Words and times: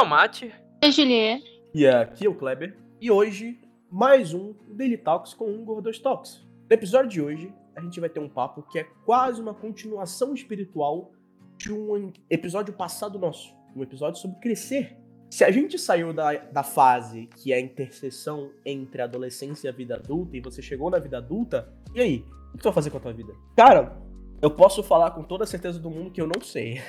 é 0.00 0.02
o 0.02 0.08
Mate. 0.08 0.50
É 0.80 0.90
Juliette. 0.90 1.44
E 1.74 1.86
aqui 1.86 2.24
é 2.24 2.28
o 2.28 2.34
Kleber. 2.34 2.74
E 2.98 3.10
hoje, 3.10 3.60
mais 3.90 4.32
um 4.32 4.54
Daily 4.70 4.96
Talks 4.96 5.34
com 5.34 5.44
um 5.44 5.62
Gordos 5.62 5.98
Talks. 5.98 6.42
No 6.70 6.74
episódio 6.74 7.10
de 7.10 7.20
hoje, 7.20 7.52
a 7.76 7.82
gente 7.82 8.00
vai 8.00 8.08
ter 8.08 8.18
um 8.18 8.28
papo 8.28 8.62
que 8.62 8.78
é 8.78 8.84
quase 9.04 9.42
uma 9.42 9.52
continuação 9.52 10.32
espiritual 10.32 11.12
de 11.58 11.70
um 11.70 12.10
episódio 12.30 12.72
passado 12.72 13.18
nosso. 13.18 13.54
Um 13.76 13.82
episódio 13.82 14.18
sobre 14.18 14.40
crescer. 14.40 14.96
Se 15.30 15.44
a 15.44 15.50
gente 15.50 15.78
saiu 15.78 16.14
da, 16.14 16.32
da 16.32 16.62
fase 16.62 17.28
que 17.36 17.52
é 17.52 17.56
a 17.56 17.60
interseção 17.60 18.50
entre 18.64 19.02
a 19.02 19.04
adolescência 19.04 19.68
e 19.68 19.70
a 19.70 19.72
vida 19.72 19.96
adulta, 19.96 20.34
e 20.34 20.40
você 20.40 20.62
chegou 20.62 20.88
na 20.88 20.98
vida 20.98 21.18
adulta, 21.18 21.70
e 21.94 22.00
aí? 22.00 22.24
O 22.48 22.56
que 22.56 22.62
tu 22.62 22.64
vai 22.64 22.72
fazer 22.72 22.88
com 22.88 22.96
a 22.96 23.00
tua 23.00 23.12
vida? 23.12 23.34
Cara, 23.54 24.00
eu 24.42 24.50
posso 24.50 24.82
falar 24.82 25.10
com 25.10 25.22
toda 25.22 25.44
a 25.44 25.46
certeza 25.46 25.78
do 25.78 25.90
mundo 25.90 26.10
que 26.10 26.20
eu 26.20 26.26
não 26.26 26.40
sei. 26.40 26.80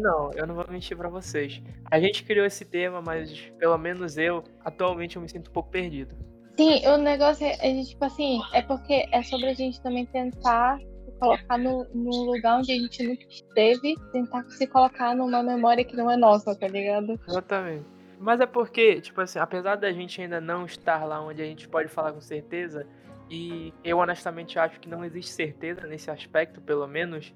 não, 0.00 0.32
eu 0.32 0.46
não 0.46 0.54
vou 0.54 0.66
mentir 0.68 0.96
para 0.96 1.08
vocês. 1.08 1.62
A 1.90 2.00
gente 2.00 2.24
criou 2.24 2.44
esse 2.44 2.64
tema, 2.64 3.00
mas 3.00 3.52
pelo 3.58 3.78
menos 3.78 4.18
eu, 4.18 4.42
atualmente, 4.64 5.16
eu 5.16 5.22
me 5.22 5.28
sinto 5.28 5.48
um 5.48 5.52
pouco 5.52 5.70
perdido. 5.70 6.14
Sim, 6.56 6.86
o 6.88 6.96
negócio 6.98 7.46
é, 7.46 7.56
é 7.60 7.84
tipo 7.84 8.04
assim, 8.04 8.40
é 8.52 8.62
porque 8.62 9.08
é 9.12 9.22
sobre 9.22 9.48
a 9.48 9.54
gente 9.54 9.80
também 9.80 10.04
tentar 10.06 10.78
se 10.78 11.12
colocar 11.18 11.56
no, 11.56 11.86
no 11.94 12.32
lugar 12.32 12.58
onde 12.58 12.72
a 12.72 12.76
gente 12.76 13.02
nunca 13.02 13.24
esteve, 13.28 13.94
tentar 14.12 14.42
se 14.50 14.66
colocar 14.66 15.14
numa 15.14 15.42
memória 15.42 15.84
que 15.84 15.96
não 15.96 16.10
é 16.10 16.16
nossa, 16.16 16.54
tá 16.54 16.68
ligado? 16.68 17.18
Exatamente. 17.26 17.86
Mas 18.18 18.38
é 18.40 18.46
porque, 18.46 19.00
tipo 19.00 19.18
assim, 19.22 19.38
apesar 19.38 19.76
da 19.76 19.90
gente 19.92 20.20
ainda 20.20 20.40
não 20.42 20.66
estar 20.66 21.04
lá 21.06 21.22
onde 21.22 21.40
a 21.40 21.46
gente 21.46 21.66
pode 21.66 21.88
falar 21.88 22.12
com 22.12 22.20
certeza, 22.20 22.86
e 23.30 23.72
eu 23.84 23.98
honestamente 23.98 24.58
acho 24.58 24.80
que 24.80 24.88
não 24.88 25.04
existe 25.04 25.30
certeza 25.32 25.86
nesse 25.86 26.10
aspecto, 26.10 26.60
pelo 26.60 26.86
menos, 26.86 27.32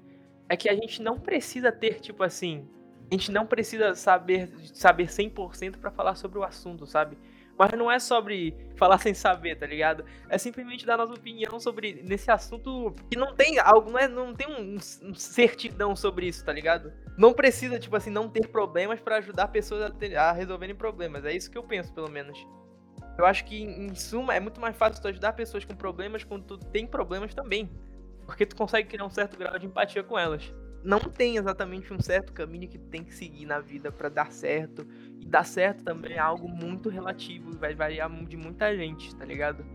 é 0.49 0.57
que 0.57 0.67
a 0.67 0.75
gente 0.75 1.01
não 1.01 1.17
precisa 1.17 1.71
ter, 1.71 2.01
tipo 2.01 2.21
assim, 2.21 2.67
a 3.09 3.13
gente 3.13 3.31
não 3.31 3.45
precisa 3.45 3.95
saber 3.95 4.49
saber 4.73 5.07
100% 5.07 5.77
para 5.77 5.91
falar 5.91 6.15
sobre 6.15 6.37
o 6.37 6.43
assunto, 6.43 6.85
sabe? 6.85 7.17
Mas 7.57 7.71
não 7.71 7.89
é 7.89 7.97
sobre 7.99 8.53
falar 8.75 8.97
sem 8.99 9.13
saber, 9.13 9.55
tá 9.55 9.65
ligado? 9.65 10.03
É 10.27 10.37
simplesmente 10.37 10.85
dar 10.85 10.97
nossa 10.97 11.13
opinião 11.13 11.59
sobre 11.59 12.03
nesse 12.03 12.29
assunto 12.29 12.93
que 13.09 13.17
não 13.17 13.33
tem 13.33 13.57
algo, 13.59 13.89
não, 13.89 13.99
é, 13.99 14.07
não 14.07 14.33
tem 14.35 14.47
um, 14.47 14.75
um 14.75 15.13
certidão 15.13 15.95
sobre 15.95 16.27
isso, 16.27 16.43
tá 16.43 16.51
ligado? 16.51 16.91
Não 17.17 17.33
precisa, 17.33 17.79
tipo 17.79 17.95
assim, 17.95 18.09
não 18.09 18.27
ter 18.27 18.47
problemas 18.49 18.99
para 18.99 19.17
ajudar 19.17 19.47
pessoas 19.47 19.83
a, 19.83 19.89
ter, 19.89 20.17
a 20.17 20.33
resolverem 20.33 20.75
problemas. 20.75 21.23
É 21.23 21.33
isso 21.33 21.49
que 21.49 21.57
eu 21.57 21.63
penso, 21.63 21.93
pelo 21.93 22.09
menos. 22.09 22.37
Eu 23.17 23.25
acho 23.25 23.45
que, 23.45 23.63
em 23.63 23.93
suma, 23.95 24.35
é 24.35 24.39
muito 24.39 24.59
mais 24.59 24.75
fácil 24.75 25.01
tu 25.01 25.07
ajudar 25.07 25.33
pessoas 25.33 25.63
com 25.63 25.75
problemas 25.75 26.23
quando 26.23 26.43
tu 26.43 26.57
tem 26.57 26.85
problemas 26.85 27.33
também. 27.33 27.69
Porque 28.25 28.45
tu 28.45 28.55
consegue 28.55 28.89
criar 28.89 29.05
um 29.05 29.09
certo 29.09 29.37
grau 29.37 29.57
de 29.57 29.65
empatia 29.65 30.03
com 30.03 30.17
elas. 30.17 30.53
Não 30.83 30.99
tem 30.99 31.37
exatamente 31.37 31.91
um 31.93 31.99
certo 31.99 32.33
caminho 32.33 32.67
que 32.67 32.77
tu 32.77 32.87
tem 32.89 33.03
que 33.03 33.13
seguir 33.13 33.45
na 33.45 33.59
vida 33.59 33.91
para 33.91 34.09
dar 34.09 34.31
certo. 34.31 34.85
E 35.19 35.25
dar 35.25 35.45
certo 35.45 35.83
também 35.83 36.13
é 36.13 36.19
algo 36.19 36.47
muito 36.47 36.89
relativo 36.89 37.51
e 37.51 37.55
vai 37.55 37.73
variar 37.73 38.09
de 38.25 38.37
muita 38.37 38.75
gente, 38.75 39.15
tá 39.15 39.25
ligado? 39.25 39.65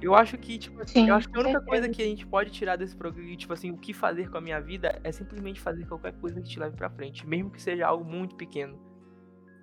Eu 0.00 0.16
acho 0.16 0.36
que, 0.36 0.58
tipo 0.58 0.82
assim, 0.82 1.04
Sim, 1.04 1.08
eu 1.10 1.14
acho 1.14 1.28
que 1.28 1.38
a 1.38 1.40
única 1.40 1.60
coisa 1.60 1.88
que 1.88 2.02
a 2.02 2.04
gente 2.04 2.26
pode 2.26 2.50
tirar 2.50 2.74
desse 2.74 2.96
programa, 2.96 3.36
tipo 3.36 3.52
assim, 3.52 3.70
o 3.70 3.78
que 3.78 3.94
fazer 3.94 4.28
com 4.28 4.36
a 4.36 4.40
minha 4.40 4.60
vida 4.60 5.00
é 5.04 5.12
simplesmente 5.12 5.60
fazer 5.60 5.86
qualquer 5.86 6.12
coisa 6.14 6.40
que 6.40 6.48
te 6.48 6.58
leve 6.58 6.76
pra 6.76 6.90
frente, 6.90 7.24
mesmo 7.24 7.50
que 7.50 7.62
seja 7.62 7.86
algo 7.86 8.04
muito 8.04 8.34
pequeno. 8.34 8.76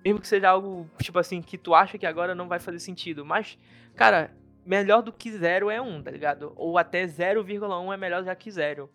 Mesmo 0.04 0.20
que 0.20 0.28
seja 0.28 0.48
algo, 0.48 0.88
tipo 0.98 1.18
assim, 1.18 1.42
que 1.42 1.58
tu 1.58 1.74
acha 1.74 1.98
que 1.98 2.06
agora 2.06 2.34
não 2.34 2.48
vai 2.48 2.58
fazer 2.58 2.78
sentido. 2.78 3.24
Mas, 3.24 3.58
cara, 3.94 4.34
melhor 4.64 5.02
do 5.02 5.12
que 5.12 5.30
zero 5.30 5.70
é 5.70 5.80
um, 5.80 6.02
tá 6.02 6.10
ligado? 6.10 6.52
Ou 6.56 6.78
até 6.78 7.04
0,1 7.06 7.92
é 7.92 7.96
melhor 7.96 8.24
já 8.24 8.34
que 8.34 8.50
zero. 8.50 8.90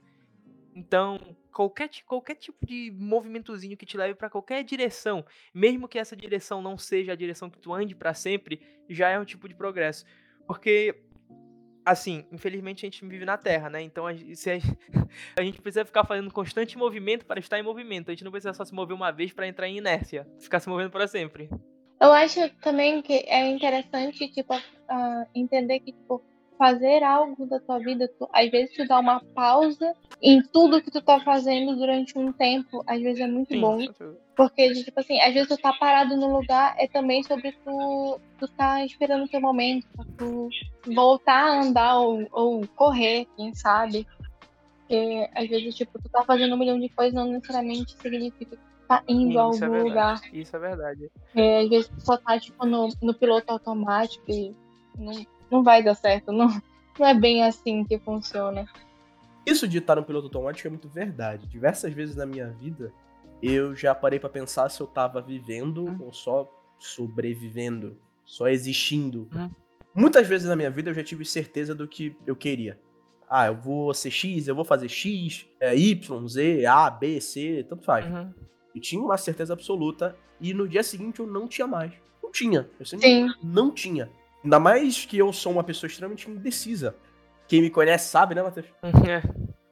Então, 0.76 1.20
qualquer, 1.52 1.90
qualquer 2.06 2.36
tipo 2.36 2.66
de 2.66 2.92
movimentozinho 2.92 3.78
que 3.78 3.86
te 3.86 3.96
leve 3.96 4.16
para 4.16 4.30
qualquer 4.30 4.64
direção, 4.64 5.26
mesmo 5.54 5.88
que 5.88 5.98
essa 5.98 6.16
direção 6.16 6.62
não 6.62 6.78
seja 6.78 7.14
a 7.14 7.16
direção 7.16 7.50
que 7.50 7.60
tu 7.60 7.74
ande 7.74 7.96
para 7.96 8.14
sempre, 8.14 8.60
já 8.90 9.10
é 9.10 9.20
um 9.20 9.24
tipo 9.24 9.48
de 9.48 9.56
progresso. 9.56 10.06
Porque 10.46 11.05
assim, 11.86 12.26
infelizmente 12.32 12.86
a 12.86 12.90
gente 12.90 13.06
vive 13.06 13.24
na 13.24 13.38
Terra, 13.38 13.70
né? 13.70 13.82
Então 13.82 14.08
a, 14.08 14.14
se 14.34 14.52
a, 14.52 14.56
a, 15.38 15.44
gente 15.44 15.62
precisa 15.62 15.86
ficar 15.86 16.04
fazendo 16.04 16.32
constante 16.32 16.78
movimento 16.78 17.26
para 17.26 17.40
estar 17.40 17.60
em 17.60 17.64
movimento. 17.64 18.10
A 18.10 18.14
gente 18.14 18.24
não 18.24 18.32
precisa 18.32 18.54
só 18.54 18.66
se 18.66 18.74
mover 18.74 18.96
uma 18.96 19.12
vez 19.12 19.32
para 19.32 19.48
entrar 19.48 19.68
em 19.68 19.78
inércia, 19.78 20.28
ficar 20.40 20.60
se 20.60 20.68
movendo 20.68 20.90
para 20.90 21.08
sempre. 21.08 21.50
Eu 22.02 22.12
acho 22.12 22.50
também 22.62 23.02
que 23.02 23.14
é 23.28 23.48
interessante, 23.48 24.28
tipo, 24.30 24.54
uh, 24.54 25.26
entender 25.34 25.80
que, 25.80 25.94
tipo, 25.94 26.22
fazer 26.58 27.04
algo 27.04 27.46
da 27.46 27.60
tua 27.60 27.80
vida, 27.80 28.08
tu, 28.20 28.28
às 28.34 28.50
vezes 28.50 28.76
tu 28.76 28.88
dá 28.88 29.00
uma 29.00 29.24
pausa 29.34 29.94
em 30.26 30.42
tudo 30.42 30.82
que 30.82 30.90
tu 30.90 31.02
tá 31.04 31.20
fazendo 31.20 31.76
durante 31.76 32.18
um 32.18 32.34
tempo, 32.34 32.84
às 32.88 33.00
vezes 33.00 33.22
é 33.22 33.28
muito 33.28 33.54
Sim, 33.54 33.62
bom. 33.62 33.78
Porque, 34.36 34.74
tipo 34.74 35.00
assim, 35.00 35.22
às 35.22 35.32
vezes 35.32 35.48
tu 35.48 35.56
tá 35.56 35.72
parado 35.72 36.18
no 36.18 36.36
lugar, 36.36 36.74
é 36.80 36.88
também 36.88 37.22
sobre 37.24 37.52
tu, 37.64 38.20
tu 38.40 38.48
tá 38.58 38.84
esperando 38.84 39.26
o 39.26 39.28
teu 39.28 39.40
momento, 39.40 39.86
pra 39.96 40.04
tu 40.18 40.50
voltar 40.94 41.44
a 41.44 41.62
andar 41.62 42.00
ou, 42.00 42.28
ou 42.32 42.68
correr, 42.76 43.28
quem 43.38 43.54
sabe. 43.54 44.08
Porque 44.80 45.30
às 45.36 45.48
vezes, 45.48 45.76
tipo, 45.76 46.02
tu 46.02 46.10
tá 46.10 46.24
fazendo 46.24 46.56
um 46.56 46.58
milhão 46.58 46.80
de 46.80 46.90
coisas, 46.90 47.14
não 47.14 47.32
necessariamente 47.32 47.96
significa 47.96 48.56
que 48.56 48.58
tu 48.58 48.88
tá 48.88 49.04
indo 49.08 49.34
Sim, 49.34 49.38
a 49.38 49.42
algum 49.42 49.76
é 49.76 49.84
lugar. 49.84 50.22
Isso 50.34 50.56
é 50.56 50.60
verdade. 50.60 51.12
É, 51.36 51.60
às 51.60 51.70
vezes 51.70 51.88
tu 51.88 52.02
só 52.02 52.18
tá, 52.18 52.40
tipo, 52.40 52.66
no, 52.66 52.90
no 53.00 53.14
piloto 53.14 53.52
automático 53.52 54.26
e 54.28 54.56
não, 54.98 55.14
não 55.52 55.64
vai 55.64 55.84
dar 55.84 55.94
certo. 55.94 56.32
Não, 56.32 56.48
não 56.98 57.06
é 57.06 57.14
bem 57.14 57.44
assim 57.44 57.84
que 57.84 58.00
funciona. 58.00 58.66
Isso 59.46 59.68
de 59.68 59.78
estar 59.78 59.96
no 59.96 60.04
piloto 60.04 60.28
automático 60.28 60.68
é 60.68 60.72
muito 60.72 60.90
verdade. 60.90 61.48
Diversas 61.48 61.94
vezes 61.94 62.16
na 62.16 62.26
minha 62.26 62.50
vida, 62.50 62.92
eu 63.42 63.76
já 63.76 63.94
parei 63.94 64.20
para 64.20 64.30
pensar 64.30 64.70
se 64.70 64.82
eu 64.82 64.88
tava 64.88 65.22
vivendo 65.22 65.86
hum. 65.86 65.98
ou 66.02 66.14
só 66.14 66.52
sobrevivendo, 66.80 67.98
só 68.26 68.48
existindo. 68.48 69.30
Hum. 69.36 69.50
Muitas 69.94 70.28
vezes 70.28 70.48
na 70.48 70.56
minha 70.56 70.70
vida 70.70 70.90
eu 70.90 70.94
já 70.94 71.04
tive 71.04 71.24
certeza 71.24 71.74
do 71.74 71.88
que 71.88 72.16
eu 72.26 72.36
queria. 72.36 72.80
Ah, 73.30 73.48
eu 73.48 73.56
vou 73.56 73.94
ser 73.94 74.12
X, 74.12 74.48
eu 74.48 74.56
vou 74.56 74.66
fazer 74.66 74.90
X, 74.90 75.48
é, 75.60 75.76
Y, 75.76 76.28
Z, 76.28 76.66
A, 76.66 76.90
B, 76.90 77.20
C, 77.22 77.66
tanto 77.68 77.84
faz. 77.84 78.06
Uhum. 78.06 78.34
Eu 78.74 78.82
tinha 78.82 79.02
uma 79.02 79.18
certeza 79.18 79.54
absoluta 79.54 80.16
e 80.40 80.54
no 80.54 80.68
dia 80.68 80.84
seguinte 80.84 81.20
eu 81.20 81.28
não 81.28 81.48
tinha 81.48 81.66
mais. 81.66 81.94
Não 82.22 82.32
tinha. 82.32 82.70
Eu 82.80 82.86
sempre 82.86 83.08
Sim. 83.08 83.34
não 83.42 83.72
tinha. 83.72 84.10
Ainda 84.44 84.60
mais 84.60 85.06
que 85.06 85.18
eu 85.18 85.32
sou 85.34 85.52
uma 85.52 85.64
pessoa 85.64 85.88
extremamente 85.88 86.30
indecisa. 86.30 86.96
Quem 87.48 87.62
me 87.62 87.70
conhece 87.70 88.10
sabe, 88.10 88.36
né, 88.36 88.42
Matheus? 88.42 88.68
É. 89.08 89.22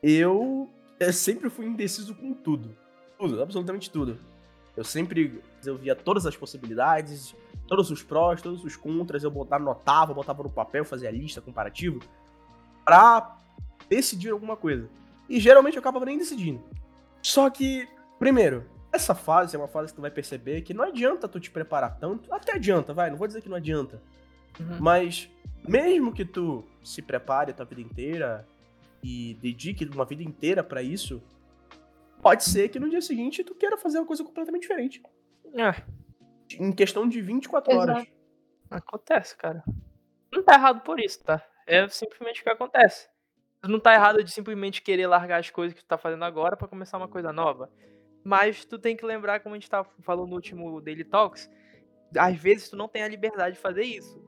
Eu, 0.01 0.69
eu 0.99 1.13
sempre 1.13 1.49
fui 1.49 1.65
indeciso 1.65 2.13
com 2.15 2.33
tudo. 2.33 2.75
Tudo, 3.17 3.41
absolutamente 3.41 3.89
tudo. 3.89 4.19
Eu 4.75 4.83
sempre 4.83 5.41
eu 5.65 5.77
via 5.77 5.95
todas 5.95 6.25
as 6.25 6.35
possibilidades, 6.35 7.35
todos 7.67 7.91
os 7.91 8.03
prós, 8.03 8.41
todos 8.41 8.63
os 8.63 8.75
contras, 8.75 9.23
eu 9.23 9.31
botava, 9.31 9.61
anotava, 9.63 10.13
botava 10.13 10.43
no 10.43 10.49
papel, 10.49 10.83
fazia 10.83 11.11
lista 11.11 11.41
comparativo 11.41 11.99
pra 12.83 13.37
decidir 13.89 14.31
alguma 14.31 14.57
coisa. 14.57 14.89
E 15.29 15.39
geralmente 15.39 15.75
eu 15.75 15.79
acabava 15.79 16.05
nem 16.05 16.17
decidindo. 16.17 16.61
Só 17.21 17.49
que, 17.49 17.87
primeiro, 18.19 18.65
essa 18.91 19.15
fase 19.15 19.55
é 19.55 19.59
uma 19.59 19.67
fase 19.67 19.89
que 19.89 19.95
tu 19.95 20.01
vai 20.01 20.11
perceber 20.11 20.61
que 20.61 20.73
não 20.73 20.83
adianta 20.83 21.27
tu 21.27 21.39
te 21.39 21.49
preparar 21.49 21.97
tanto. 21.97 22.31
Até 22.33 22.53
adianta, 22.53 22.93
vai, 22.93 23.09
não 23.09 23.17
vou 23.17 23.27
dizer 23.27 23.41
que 23.41 23.49
não 23.49 23.57
adianta. 23.57 24.01
Uhum. 24.59 24.77
Mas 24.79 25.29
mesmo 25.67 26.13
que 26.13 26.25
tu 26.25 26.63
se 26.83 27.01
prepare 27.01 27.51
a 27.51 27.53
tua 27.53 27.65
vida 27.65 27.81
inteira 27.81 28.47
e 29.01 29.35
dedique 29.35 29.85
uma 29.85 30.05
vida 30.05 30.23
inteira 30.23 30.63
para 30.63 30.81
isso, 30.81 31.21
pode 32.21 32.43
ser 32.43 32.69
que 32.69 32.79
no 32.79 32.89
dia 32.89 33.01
seguinte 33.01 33.43
tu 33.43 33.55
queira 33.55 33.77
fazer 33.77 33.99
uma 33.99 34.05
coisa 34.05 34.23
completamente 34.23 34.63
diferente. 34.63 35.01
É. 35.55 35.83
Em 36.59 36.71
questão 36.71 37.07
de 37.07 37.21
24 37.21 37.71
Exato. 37.71 37.91
horas. 37.91 38.07
Acontece, 38.69 39.37
cara. 39.37 39.63
Não 40.31 40.43
tá 40.43 40.55
errado 40.55 40.81
por 40.81 40.99
isso, 40.99 41.23
tá? 41.23 41.43
É 41.65 41.87
simplesmente 41.89 42.41
o 42.41 42.43
que 42.43 42.49
acontece. 42.49 43.07
Não 43.63 43.79
tá 43.79 43.93
errado 43.93 44.23
de 44.23 44.31
simplesmente 44.31 44.81
querer 44.81 45.07
largar 45.07 45.39
as 45.39 45.49
coisas 45.49 45.73
que 45.73 45.83
tu 45.83 45.87
tá 45.87 45.97
fazendo 45.97 46.25
agora 46.25 46.57
para 46.57 46.67
começar 46.67 46.97
uma 46.97 47.07
coisa 47.07 47.31
nova. 47.31 47.71
Mas 48.23 48.65
tu 48.65 48.77
tem 48.77 48.95
que 48.95 49.05
lembrar, 49.05 49.39
como 49.39 49.55
a 49.55 49.57
gente 49.57 49.69
tava 49.69 49.87
falando 50.01 50.29
no 50.29 50.35
último 50.35 50.81
Daily 50.81 51.03
Talks, 51.03 51.49
às 52.17 52.37
vezes 52.37 52.69
tu 52.69 52.75
não 52.75 52.87
tem 52.87 53.03
a 53.03 53.07
liberdade 53.07 53.55
de 53.55 53.61
fazer 53.61 53.83
isso 53.83 54.22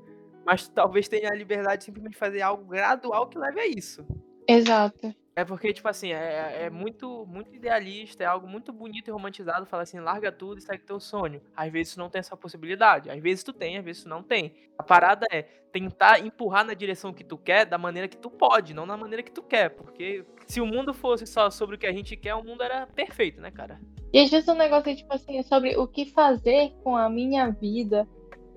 mas 0.45 0.67
talvez 0.67 1.07
tenha 1.07 1.29
a 1.29 1.35
liberdade 1.35 1.79
de 1.79 1.85
simplesmente 1.85 2.17
fazer 2.17 2.41
algo 2.41 2.65
gradual 2.65 3.27
que 3.27 3.37
leve 3.37 3.59
a 3.59 3.67
isso. 3.67 4.05
Exato. 4.47 5.13
É 5.35 5.43
porque, 5.43 5.73
tipo 5.73 5.87
assim, 5.89 6.13
é, 6.13 6.63
é 6.63 6.69
muito, 6.69 7.25
muito 7.25 7.53
idealista, 7.53 8.23
é 8.23 8.25
algo 8.25 8.47
muito 8.47 8.71
bonito 8.71 9.09
e 9.09 9.11
romantizado 9.11 9.65
falar 9.65 9.83
assim, 9.83 9.99
larga 9.99 10.31
tudo 10.31 10.59
e 10.59 10.61
segue 10.61 10.83
teu 10.83 10.97
sonho. 10.97 11.41
Às 11.53 11.69
vezes 11.69 11.93
tu 11.93 11.99
não 11.99 12.09
tem 12.09 12.19
essa 12.19 12.37
possibilidade, 12.37 13.09
às 13.09 13.19
vezes 13.19 13.43
tu 13.43 13.51
tem, 13.51 13.77
às 13.77 13.83
vezes 13.83 14.03
tu 14.03 14.09
não 14.09 14.23
tem. 14.23 14.53
A 14.77 14.83
parada 14.83 15.25
é 15.29 15.41
tentar 15.73 16.25
empurrar 16.25 16.63
na 16.63 16.73
direção 16.73 17.13
que 17.13 17.23
tu 17.23 17.37
quer 17.37 17.65
da 17.65 17.77
maneira 17.77 18.07
que 18.07 18.15
tu 18.15 18.29
pode, 18.29 18.73
não 18.73 18.85
na 18.85 18.95
maneira 18.95 19.21
que 19.21 19.31
tu 19.31 19.43
quer. 19.43 19.71
Porque 19.71 20.23
se 20.47 20.61
o 20.61 20.65
mundo 20.65 20.93
fosse 20.93 21.27
só 21.27 21.49
sobre 21.49 21.75
o 21.75 21.79
que 21.79 21.87
a 21.87 21.91
gente 21.91 22.15
quer, 22.15 22.33
o 22.35 22.43
mundo 22.43 22.63
era 22.63 22.87
perfeito, 22.87 23.41
né, 23.41 23.51
cara? 23.51 23.81
E 24.13 24.19
às 24.21 24.31
vezes 24.31 24.47
o 24.47 24.53
negócio 24.53 24.89
é, 24.89 24.95
tipo 24.95 25.13
assim, 25.13 25.37
é 25.37 25.43
sobre 25.43 25.75
o 25.75 25.85
que 25.85 26.05
fazer 26.05 26.71
com 26.81 26.95
a 26.95 27.09
minha 27.09 27.49
vida, 27.49 28.07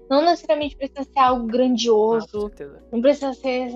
não 0.09 0.23
necessariamente 0.25 0.77
precisa 0.77 1.05
ser 1.05 1.19
algo 1.19 1.47
grandioso. 1.47 2.51
Ah, 2.61 2.81
não 2.93 3.01
precisa 3.01 3.33
ser 3.35 3.71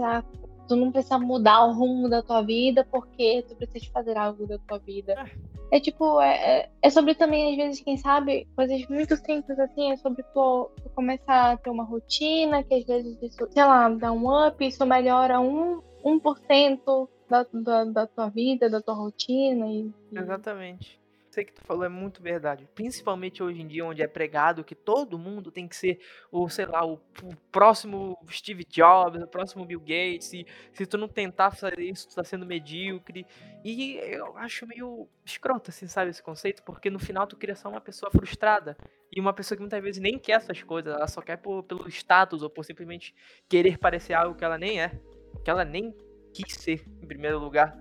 Tu 0.69 0.77
não 0.77 0.93
precisa 0.93 1.19
mudar 1.19 1.65
o 1.67 1.73
rumo 1.73 2.09
da 2.09 2.23
tua 2.23 2.41
vida 2.41 2.87
porque 2.91 3.45
tu 3.49 3.57
precisa 3.57 3.93
fazer 3.93 4.17
algo 4.17 4.47
da 4.47 4.59
tua 4.59 4.79
vida. 4.79 5.13
É. 5.13 5.53
É 5.77 5.81
tipo, 5.81 6.21
é, 6.21 6.61
é- 6.61 6.71
é 6.83 6.91
sobre 6.91 7.15
também, 7.15 7.51
às 7.51 7.57
vezes, 7.57 7.83
quem 7.83 7.97
sabe, 7.97 8.47
coisas 8.55 8.87
muito 8.89 9.17
simples 9.17 9.59
assim, 9.59 9.91
é 9.91 9.97
sobre 9.97 10.23
tu, 10.35 10.71
tu 10.83 10.91
começar 10.95 11.53
a 11.53 11.57
ter 11.57 11.71
uma 11.71 11.83
rotina, 11.83 12.63
que 12.63 12.75
às 12.75 12.85
vezes 12.85 13.17
isso, 13.23 13.49
sei 13.51 13.65
lá, 13.65 13.89
dá 13.89 14.13
um 14.13 14.47
up, 14.47 14.63
isso 14.63 14.85
melhora 14.85 15.41
um, 15.41 15.81
1% 16.05 17.09
da, 17.29 17.47
da, 17.53 17.85
da 17.85 18.07
tua 18.07 18.29
vida, 18.29 18.69
da 18.69 18.83
tua 18.83 18.95
rotina. 18.95 19.67
E- 19.67 19.91
Exatamente. 20.15 21.01
Sei 21.33 21.47
que 21.47 21.53
tu 21.55 21.65
falou 21.65 21.83
é 21.83 21.89
muito 21.89 22.23
verdade. 22.23 22.69
Principalmente 22.75 23.43
hoje 23.43 23.63
em 23.63 23.67
dia, 23.67 23.87
onde 23.87 24.03
é 24.03 24.07
pregado 24.07 24.63
que 24.63 24.75
todo 24.75 25.19
mundo 25.19 25.51
tem 25.51 25.67
que 25.67 25.75
ser 25.75 25.99
o, 26.31 26.47
sei 26.47 26.67
lá, 26.67 26.85
o, 26.85 27.01
o 27.23 27.35
próximo 27.51 28.19
Steve 28.31 28.67
Jobs, 28.69 29.23
o 29.23 29.27
próximo 29.27 29.65
Bill 29.65 29.81
Gates. 29.81 30.35
E 30.35 30.47
se 30.75 30.85
tu 30.85 30.99
não 30.99 31.09
tentar 31.09 31.51
fazer 31.51 31.81
isso, 31.81 32.07
tu 32.07 32.17
tá 32.17 32.23
sendo 32.23 32.45
medíocre. 32.45 33.27
E 33.65 33.95
eu 33.95 34.37
acho 34.37 34.67
meio 34.67 35.09
escroto, 35.25 35.71
assim, 35.71 35.87
sabe, 35.87 36.11
esse 36.11 36.23
conceito, 36.23 36.63
porque 36.65 36.91
no 36.91 36.99
final 36.99 37.27
tu 37.27 37.35
cria 37.35 37.57
só 37.57 37.71
uma 37.71 37.81
pessoa 37.81 38.13
frustrada. 38.13 38.77
E 39.11 39.19
uma 39.19 39.33
pessoa 39.33 39.57
que 39.57 39.63
muitas 39.63 39.83
vezes 39.83 40.03
nem 40.03 40.19
quer 40.19 40.33
essas 40.33 40.63
coisas, 40.63 40.95
ela 40.95 41.09
só 41.09 41.23
quer 41.23 41.39
por, 41.39 41.63
pelo 41.63 41.89
status 41.89 42.43
ou 42.43 42.51
por 42.51 42.63
simplesmente 42.63 43.15
querer 43.49 43.79
parecer 43.79 44.13
algo 44.13 44.37
que 44.37 44.45
ela 44.45 44.59
nem 44.59 44.83
é. 44.83 45.01
Que 45.43 45.51
ela 45.51 45.65
nem 45.65 45.97
quis 46.35 46.57
ser, 46.57 46.85
em 47.01 47.07
primeiro 47.07 47.39
lugar. 47.39 47.75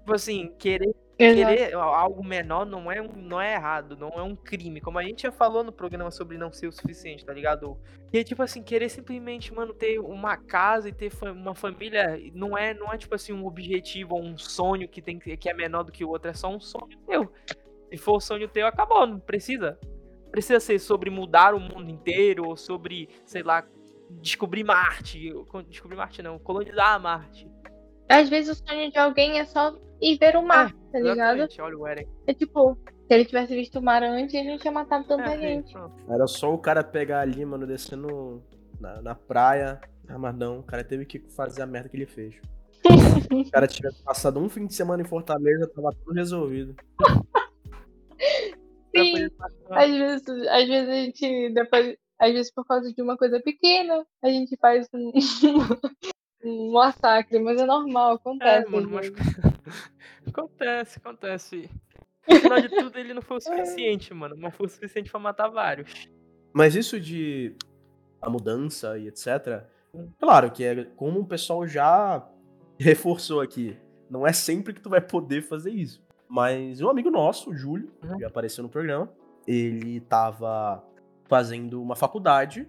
Tipo 0.00 0.14
assim, 0.14 0.52
querer 0.58 0.92
Querer 1.18 1.74
algo 1.74 2.24
menor 2.24 2.64
não 2.64 2.90
é, 2.92 3.02
não 3.02 3.40
é 3.40 3.54
errado, 3.54 3.96
não 3.96 4.10
é 4.10 4.22
um 4.22 4.36
crime. 4.36 4.80
Como 4.80 5.00
a 5.00 5.02
gente 5.02 5.22
já 5.22 5.32
falou 5.32 5.64
no 5.64 5.72
programa 5.72 6.12
sobre 6.12 6.38
não 6.38 6.52
ser 6.52 6.68
o 6.68 6.72
suficiente, 6.72 7.24
tá 7.24 7.32
ligado? 7.32 7.76
E 8.12 8.18
é 8.18 8.22
tipo 8.22 8.40
assim, 8.40 8.62
querer 8.62 8.88
simplesmente, 8.88 9.52
mano, 9.52 9.74
ter 9.74 9.98
uma 9.98 10.36
casa 10.36 10.88
e 10.88 10.92
ter 10.92 11.10
uma 11.24 11.56
família 11.56 12.20
não 12.32 12.56
é, 12.56 12.72
não 12.72 12.92
é 12.92 12.96
tipo 12.96 13.16
assim 13.16 13.32
um 13.32 13.44
objetivo 13.46 14.14
ou 14.14 14.22
um 14.22 14.38
sonho 14.38 14.88
que, 14.88 15.02
tem, 15.02 15.18
que 15.18 15.50
é 15.50 15.52
menor 15.52 15.82
do 15.82 15.90
que 15.90 16.04
o 16.04 16.08
outro, 16.08 16.30
é 16.30 16.34
só 16.34 16.48
um 16.48 16.60
sonho 16.60 16.96
teu. 17.04 17.32
Se 17.90 17.96
for 17.96 18.18
o 18.18 18.20
sonho 18.20 18.46
teu, 18.46 18.68
acabou, 18.68 19.04
não 19.04 19.18
precisa. 19.18 19.76
Precisa 20.30 20.60
ser 20.60 20.78
sobre 20.78 21.10
mudar 21.10 21.52
o 21.52 21.58
mundo 21.58 21.90
inteiro 21.90 22.46
ou 22.46 22.56
sobre, 22.56 23.08
sei 23.26 23.42
lá, 23.42 23.66
descobrir 24.20 24.62
Marte. 24.62 25.32
Descobrir 25.68 25.96
Marte 25.96 26.22
não, 26.22 26.38
colonizar 26.38 27.00
Marte. 27.00 27.50
Às 28.08 28.28
vezes 28.28 28.58
o 28.58 28.66
sonho 28.66 28.90
de 28.90 28.98
alguém 28.98 29.38
é 29.38 29.44
só 29.44 29.76
ir 30.00 30.18
ver 30.18 30.36
o 30.36 30.42
mar, 30.42 30.74
tá 30.92 30.98
ligado? 30.98 31.46
Olha 31.60 31.78
o 31.78 31.86
Eren. 31.86 32.06
É 32.26 32.32
tipo, 32.32 32.78
se 32.84 33.14
ele 33.14 33.24
tivesse 33.24 33.54
visto 33.54 33.78
o 33.78 33.82
mar 33.82 34.02
antes, 34.02 34.34
a 34.34 34.42
gente 34.42 34.64
ia 34.64 34.72
matar 34.72 35.04
tanta 35.04 35.34
É, 35.34 35.38
gente. 35.38 35.74
Era 36.08 36.26
só 36.26 36.52
o 36.52 36.58
cara 36.58 36.82
pegar 36.82 37.20
ali, 37.20 37.44
mano, 37.44 37.66
descendo 37.66 38.42
na, 38.80 39.02
na 39.02 39.14
praia. 39.14 39.80
Ah, 40.08 40.18
mas 40.18 40.34
não, 40.36 40.60
o 40.60 40.62
cara 40.62 40.82
teve 40.82 41.04
que 41.04 41.18
fazer 41.18 41.62
a 41.62 41.66
merda 41.66 41.88
que 41.88 41.96
ele 41.96 42.06
fez. 42.06 42.34
o 43.30 43.50
cara 43.50 43.66
tivesse 43.66 44.02
passado 44.02 44.40
um 44.40 44.48
fim 44.48 44.66
de 44.66 44.74
semana 44.74 45.02
em 45.02 45.06
Fortaleza, 45.06 45.70
tava 45.74 45.90
tudo 46.04 46.14
resolvido. 46.14 46.74
Sim, 48.96 49.28
às 49.70 49.90
vezes, 49.90 50.28
às 50.48 50.66
vezes 50.66 50.88
a 50.88 50.94
gente, 50.94 51.50
depois, 51.52 51.96
às 52.18 52.32
vezes 52.32 52.52
por 52.52 52.64
causa 52.64 52.92
de 52.92 53.02
uma 53.02 53.16
coisa 53.16 53.40
pequena, 53.40 54.04
a 54.22 54.28
gente 54.28 54.56
faz 54.56 54.88
um, 54.92 55.12
um 56.44 56.72
massacre, 56.72 57.38
mas 57.38 57.60
é 57.60 57.66
normal, 57.66 58.12
É, 58.12 58.14
acontece. 58.14 58.64
às 58.66 58.70
mano, 58.70 58.90
mas... 58.90 59.08
vezes. 59.08 59.34
acontece, 60.26 60.98
acontece. 60.98 61.70
No 62.28 62.36
final 62.36 62.60
de 62.60 62.68
tudo, 62.68 62.98
ele 62.98 63.14
não 63.14 63.22
foi 63.22 63.38
o 63.38 63.40
suficiente, 63.40 64.12
mano. 64.14 64.36
Mas 64.38 64.54
foi 64.54 64.66
o 64.66 64.68
suficiente 64.70 65.10
pra 65.10 65.18
matar 65.20 65.48
vários. 65.48 66.08
Mas 66.52 66.74
isso 66.74 67.00
de 67.00 67.54
a 68.20 68.28
mudança 68.28 68.98
e 68.98 69.08
etc. 69.08 69.64
Claro 70.18 70.50
que 70.50 70.64
é 70.64 70.84
como 70.96 71.20
o 71.20 71.26
pessoal 71.26 71.66
já 71.66 72.26
reforçou 72.78 73.40
aqui. 73.40 73.76
Não 74.10 74.26
é 74.26 74.32
sempre 74.32 74.72
que 74.72 74.80
tu 74.80 74.90
vai 74.90 75.00
poder 75.00 75.42
fazer 75.42 75.70
isso. 75.70 76.02
Mas 76.28 76.80
um 76.80 76.88
amigo 76.90 77.10
nosso, 77.10 77.50
o 77.50 77.56
Júlio, 77.56 77.90
Uhum. 78.02 78.18
que 78.18 78.24
apareceu 78.24 78.62
no 78.62 78.68
programa, 78.68 79.10
ele 79.46 80.00
tava 80.00 80.84
fazendo 81.26 81.80
uma 81.82 81.96
faculdade 81.96 82.68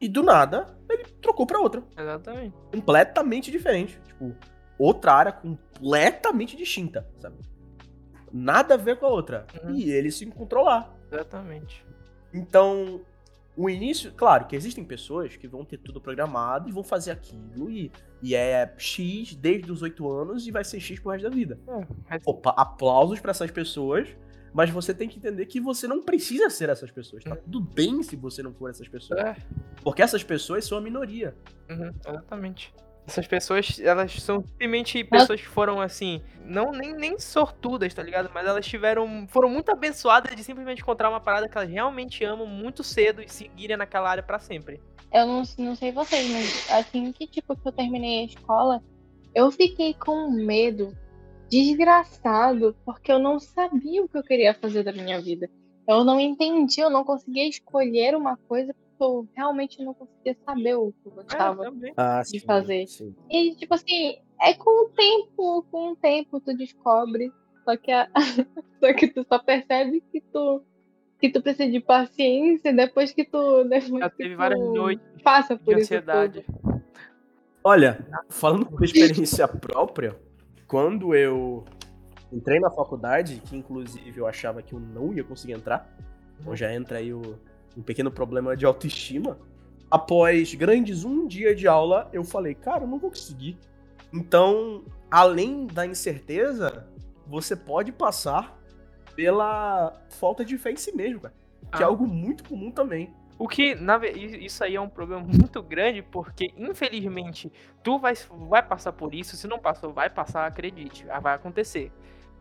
e 0.00 0.08
do 0.08 0.22
nada 0.22 0.76
ele 0.88 1.04
trocou 1.20 1.46
pra 1.46 1.60
outra. 1.60 1.82
Exatamente. 1.96 2.54
Completamente 2.72 3.50
diferente. 3.50 4.00
Tipo, 4.06 4.34
outra 4.78 5.12
área 5.12 5.32
completamente 5.32 6.56
distinta, 6.56 7.06
sabe? 7.18 7.36
Nada 8.32 8.74
a 8.74 8.76
ver 8.76 8.98
com 8.98 9.06
a 9.06 9.10
outra. 9.10 9.46
Uhum. 9.62 9.74
E 9.74 9.90
ele 9.90 10.10
se 10.10 10.24
encontrou 10.24 10.64
lá. 10.64 10.94
Exatamente. 11.10 11.84
Então, 12.32 13.00
o 13.56 13.68
início, 13.68 14.12
claro 14.12 14.46
que 14.46 14.54
existem 14.54 14.84
pessoas 14.84 15.36
que 15.36 15.48
vão 15.48 15.64
ter 15.64 15.78
tudo 15.78 16.00
programado 16.00 16.68
e 16.68 16.72
vão 16.72 16.84
fazer 16.84 17.10
aquilo 17.10 17.70
e, 17.70 17.90
e 18.22 18.34
é 18.34 18.72
X 18.78 19.34
desde 19.34 19.72
os 19.72 19.82
8 19.82 20.08
anos 20.08 20.46
e 20.46 20.52
vai 20.52 20.62
ser 20.62 20.78
X 20.78 21.00
pro 21.00 21.10
resto 21.10 21.28
da 21.28 21.34
vida. 21.34 21.58
É, 22.08 22.20
Opa, 22.24 22.50
aplausos 22.50 23.18
pra 23.18 23.32
essas 23.32 23.50
pessoas, 23.50 24.08
mas 24.52 24.70
você 24.70 24.92
tem 24.94 25.08
que 25.08 25.18
entender 25.18 25.46
que 25.46 25.60
você 25.60 25.86
não 25.86 26.02
precisa 26.02 26.48
ser 26.50 26.68
essas 26.68 26.90
pessoas. 26.90 27.22
Tá 27.24 27.30
Uhum. 27.30 27.36
tudo 27.42 27.60
bem 27.60 28.02
se 28.02 28.16
você 28.16 28.42
não 28.42 28.52
for 28.52 28.70
essas 28.70 28.88
pessoas. 28.88 29.20
é, 29.20 29.36
Porque 29.82 30.02
essas 30.02 30.22
pessoas 30.24 30.64
são 30.64 30.78
a 30.78 30.80
minoria. 30.80 31.34
uhum, 31.70 31.90
exatamente. 32.06 32.72
Essas 33.06 33.26
pessoas, 33.26 33.80
elas 33.80 34.12
são 34.22 34.42
simplesmente 34.46 35.02
pessoas 35.02 35.40
que 35.40 35.46
foram 35.48 35.80
assim, 35.80 36.20
não 36.44 36.72
nem, 36.72 36.92
nem 36.94 37.18
sortudas, 37.18 37.94
tá 37.94 38.02
ligado? 38.02 38.30
Mas 38.34 38.46
elas 38.46 38.66
tiveram, 38.66 39.26
foram 39.28 39.48
muito 39.48 39.70
abençoadas 39.70 40.36
de 40.36 40.44
simplesmente 40.44 40.82
encontrar 40.82 41.08
uma 41.08 41.18
parada 41.20 41.48
que 41.48 41.56
elas 41.56 41.70
realmente 41.70 42.22
amam 42.22 42.46
muito 42.46 42.84
cedo 42.84 43.22
e 43.22 43.28
seguirem 43.28 43.78
naquela 43.78 44.10
área 44.10 44.22
pra 44.22 44.38
sempre. 44.38 44.78
Eu 45.10 45.26
não, 45.26 45.42
não 45.56 45.74
sei 45.74 45.90
vocês, 45.90 46.30
mas 46.30 46.70
assim 46.70 47.10
que 47.12 47.26
tipo 47.26 47.56
que 47.56 47.66
eu 47.66 47.72
terminei 47.72 48.20
a 48.20 48.24
escola, 48.26 48.82
eu 49.34 49.50
fiquei 49.50 49.94
com 49.94 50.30
medo 50.30 50.94
desgraçado, 51.48 52.76
porque 52.84 53.10
eu 53.10 53.18
não 53.18 53.38
sabia 53.38 54.02
o 54.04 54.08
que 54.08 54.18
eu 54.18 54.22
queria 54.22 54.54
fazer 54.54 54.82
da 54.82 54.92
minha 54.92 55.20
vida. 55.20 55.48
Eu 55.86 56.04
não 56.04 56.20
entendi, 56.20 56.80
eu 56.80 56.90
não 56.90 57.02
conseguia 57.04 57.48
escolher 57.48 58.14
uma 58.14 58.36
coisa 58.48 58.74
porque 58.74 59.02
eu 59.02 59.26
realmente 59.34 59.82
não 59.82 59.94
conseguia 59.94 60.36
saber 60.44 60.74
o 60.74 60.92
que 60.92 61.08
eu 61.08 61.12
É, 61.12 61.14
gostava. 61.14 61.72
Ah, 61.96 62.22
De 62.30 62.40
fazer. 62.40 62.86
Sim. 62.86 63.14
E, 63.30 63.54
tipo 63.54 63.74
assim, 63.74 64.18
é 64.40 64.52
com 64.54 64.86
o 64.86 64.88
tempo, 64.90 65.64
com 65.70 65.92
o 65.92 65.96
tempo 65.96 66.40
tu 66.40 66.54
descobre. 66.56 67.32
Só 67.64 67.76
que, 67.76 67.90
a... 67.90 68.08
só 68.80 68.92
que 68.92 69.08
tu 69.08 69.24
só 69.26 69.38
percebe 69.38 70.02
que 70.12 70.20
tu, 70.20 70.62
que 71.18 71.30
tu 71.30 71.40
precisa 71.42 71.70
de 71.70 71.80
paciência 71.80 72.72
depois 72.72 73.12
que 73.12 73.24
tu. 73.24 73.64
Depois 73.64 73.88
Já 74.00 74.10
que 74.10 74.16
teve 74.16 74.34
tu 74.34 74.38
várias 74.38 74.60
noites 74.60 75.06
passa 75.22 75.56
de 75.56 75.64
por 75.64 75.72
isso. 75.72 75.80
ansiedade. 75.94 76.44
tudo. 76.44 76.82
Olha, 77.64 78.06
falando 78.28 78.66
por 78.66 78.84
experiência 78.84 79.46
própria, 79.48 80.16
quando 80.68 81.14
eu 81.14 81.64
entrei 82.30 82.60
na 82.60 82.70
faculdade, 82.70 83.42
que 83.44 83.56
inclusive 83.56 84.20
eu 84.20 84.26
achava 84.26 84.62
que 84.62 84.74
eu 84.74 84.78
não 84.78 85.12
ia 85.14 85.24
conseguir 85.24 85.54
entrar, 85.54 85.90
então 86.38 86.54
já 86.54 86.72
entra 86.72 86.98
aí 86.98 87.12
o, 87.12 87.38
um 87.76 87.82
pequeno 87.82 88.10
problema 88.10 88.56
de 88.56 88.66
autoestima. 88.66 89.38
Após 89.90 90.54
grandes 90.54 91.04
um 91.04 91.26
dia 91.26 91.54
de 91.54 91.66
aula, 91.66 92.08
eu 92.12 92.22
falei, 92.22 92.54
cara, 92.54 92.84
eu 92.84 92.88
não 92.88 92.98
vou 92.98 93.08
conseguir. 93.10 93.56
Então, 94.12 94.84
além 95.10 95.66
da 95.66 95.86
incerteza, 95.86 96.86
você 97.26 97.56
pode 97.56 97.90
passar 97.90 98.58
pela 99.16 99.98
falta 100.10 100.44
de 100.44 100.56
fé 100.58 100.70
em 100.72 100.76
si 100.76 100.94
mesmo, 100.94 101.20
cara. 101.20 101.34
Que 101.72 101.82
é 101.82 101.86
Ah. 101.86 101.88
algo 101.88 102.06
muito 102.06 102.44
comum 102.44 102.70
também. 102.70 103.12
O 103.38 103.46
que, 103.46 103.76
na 103.76 104.00
isso 104.04 104.64
aí 104.64 104.74
é 104.74 104.80
um 104.80 104.88
problema 104.88 105.22
muito 105.22 105.62
grande, 105.62 106.02
porque 106.02 106.52
infelizmente 106.56 107.52
tu 107.84 107.96
vai, 107.98 108.14
vai 108.48 108.62
passar 108.62 108.92
por 108.92 109.14
isso, 109.14 109.36
se 109.36 109.46
não 109.46 109.60
passou, 109.60 109.92
vai 109.92 110.10
passar, 110.10 110.44
acredite, 110.44 111.08
ah, 111.08 111.20
vai 111.20 111.34
acontecer. 111.34 111.92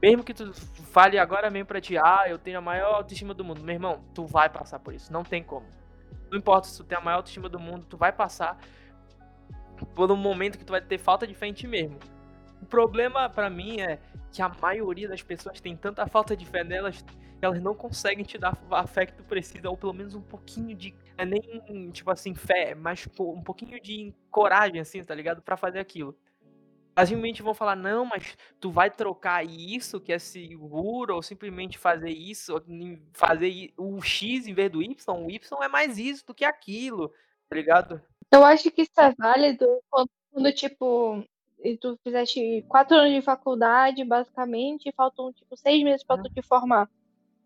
Mesmo 0.01 0.23
que 0.23 0.33
tu 0.33 0.51
fale 0.53 1.19
agora 1.19 1.51
mesmo 1.51 1.67
pra 1.67 1.79
ti, 1.79 1.97
ah, 1.97 2.23
eu 2.27 2.39
tenho 2.39 2.57
a 2.57 2.61
maior 2.61 2.95
autoestima 2.95 3.33
do 3.33 3.43
mundo, 3.43 3.63
meu 3.63 3.75
irmão, 3.75 4.03
tu 4.13 4.25
vai 4.25 4.49
passar 4.49 4.79
por 4.79 4.93
isso, 4.93 5.13
não 5.13 5.23
tem 5.23 5.43
como. 5.43 5.67
Não 6.31 6.39
importa 6.39 6.67
se 6.67 6.77
tu 6.77 6.83
tem 6.83 6.97
a 6.97 7.01
maior 7.01 7.17
autoestima 7.17 7.47
do 7.47 7.59
mundo, 7.59 7.85
tu 7.87 7.95
vai 7.95 8.11
passar 8.11 8.57
por 9.93 10.11
um 10.11 10.15
momento 10.15 10.57
que 10.57 10.65
tu 10.65 10.71
vai 10.71 10.81
ter 10.81 10.97
falta 10.97 11.27
de 11.27 11.35
fé 11.35 11.45
em 11.45 11.53
ti 11.53 11.67
mesmo. 11.67 11.99
O 12.59 12.65
problema 12.65 13.29
pra 13.29 13.51
mim 13.51 13.81
é 13.81 13.99
que 14.31 14.41
a 14.41 14.49
maioria 14.49 15.07
das 15.07 15.21
pessoas 15.21 15.61
tem 15.61 15.75
tanta 15.75 16.07
falta 16.07 16.35
de 16.35 16.45
fé 16.45 16.63
nelas 16.63 17.05
elas 17.41 17.61
não 17.61 17.75
conseguem 17.75 18.25
te 18.25 18.37
dar 18.37 18.57
a 18.71 18.87
fé 18.87 19.05
que 19.05 19.13
tu 19.13 19.23
precisa, 19.23 19.69
ou 19.69 19.77
pelo 19.77 19.93
menos 19.93 20.15
um 20.15 20.21
pouquinho 20.21 20.75
de. 20.75 20.95
É 21.17 21.25
nem, 21.25 21.91
tipo 21.91 22.09
assim, 22.11 22.33
fé, 22.33 22.75
mas 22.75 23.05
pô, 23.07 23.31
um 23.31 23.43
pouquinho 23.43 23.81
de 23.81 24.13
coragem, 24.29 24.79
assim, 24.79 25.03
tá 25.03 25.13
ligado? 25.13 25.41
Pra 25.41 25.57
fazer 25.57 25.79
aquilo. 25.79 26.17
Elas 26.95 27.09
simplesmente 27.09 27.43
vão 27.43 27.53
falar, 27.53 27.75
não, 27.75 28.05
mas 28.05 28.35
tu 28.59 28.71
vai 28.71 28.89
trocar 28.89 29.45
isso, 29.45 29.99
que 30.01 30.11
é 30.11 30.17
seguro, 30.17 31.15
ou 31.15 31.21
simplesmente 31.21 31.77
fazer 31.77 32.09
isso, 32.09 32.59
fazer 33.13 33.71
o 33.77 34.01
X 34.01 34.47
em 34.47 34.53
vez 34.53 34.71
do 34.71 34.81
Y, 34.81 34.95
o 35.15 35.29
Y 35.29 35.63
é 35.63 35.67
mais 35.67 35.99
isso 35.99 36.25
do 36.25 36.33
que 36.33 36.43
aquilo, 36.43 37.09
tá 37.47 37.55
ligado? 37.55 38.01
Eu 38.31 38.43
acho 38.43 38.71
que 38.71 38.81
isso 38.81 38.99
é 38.99 39.13
válido 39.13 39.67
quando, 39.91 40.09
quando, 40.31 40.51
tipo, 40.51 41.23
e 41.63 41.77
tu 41.77 41.99
fizeste 42.03 42.65
quatro 42.67 42.97
anos 42.97 43.13
de 43.13 43.21
faculdade, 43.21 44.03
basicamente, 44.03 44.89
e 44.89 44.93
faltam, 44.93 45.31
tipo, 45.33 45.55
seis 45.55 45.83
meses 45.83 46.03
pra 46.03 46.17
tu 46.17 46.31
te 46.33 46.41
formar. 46.41 46.89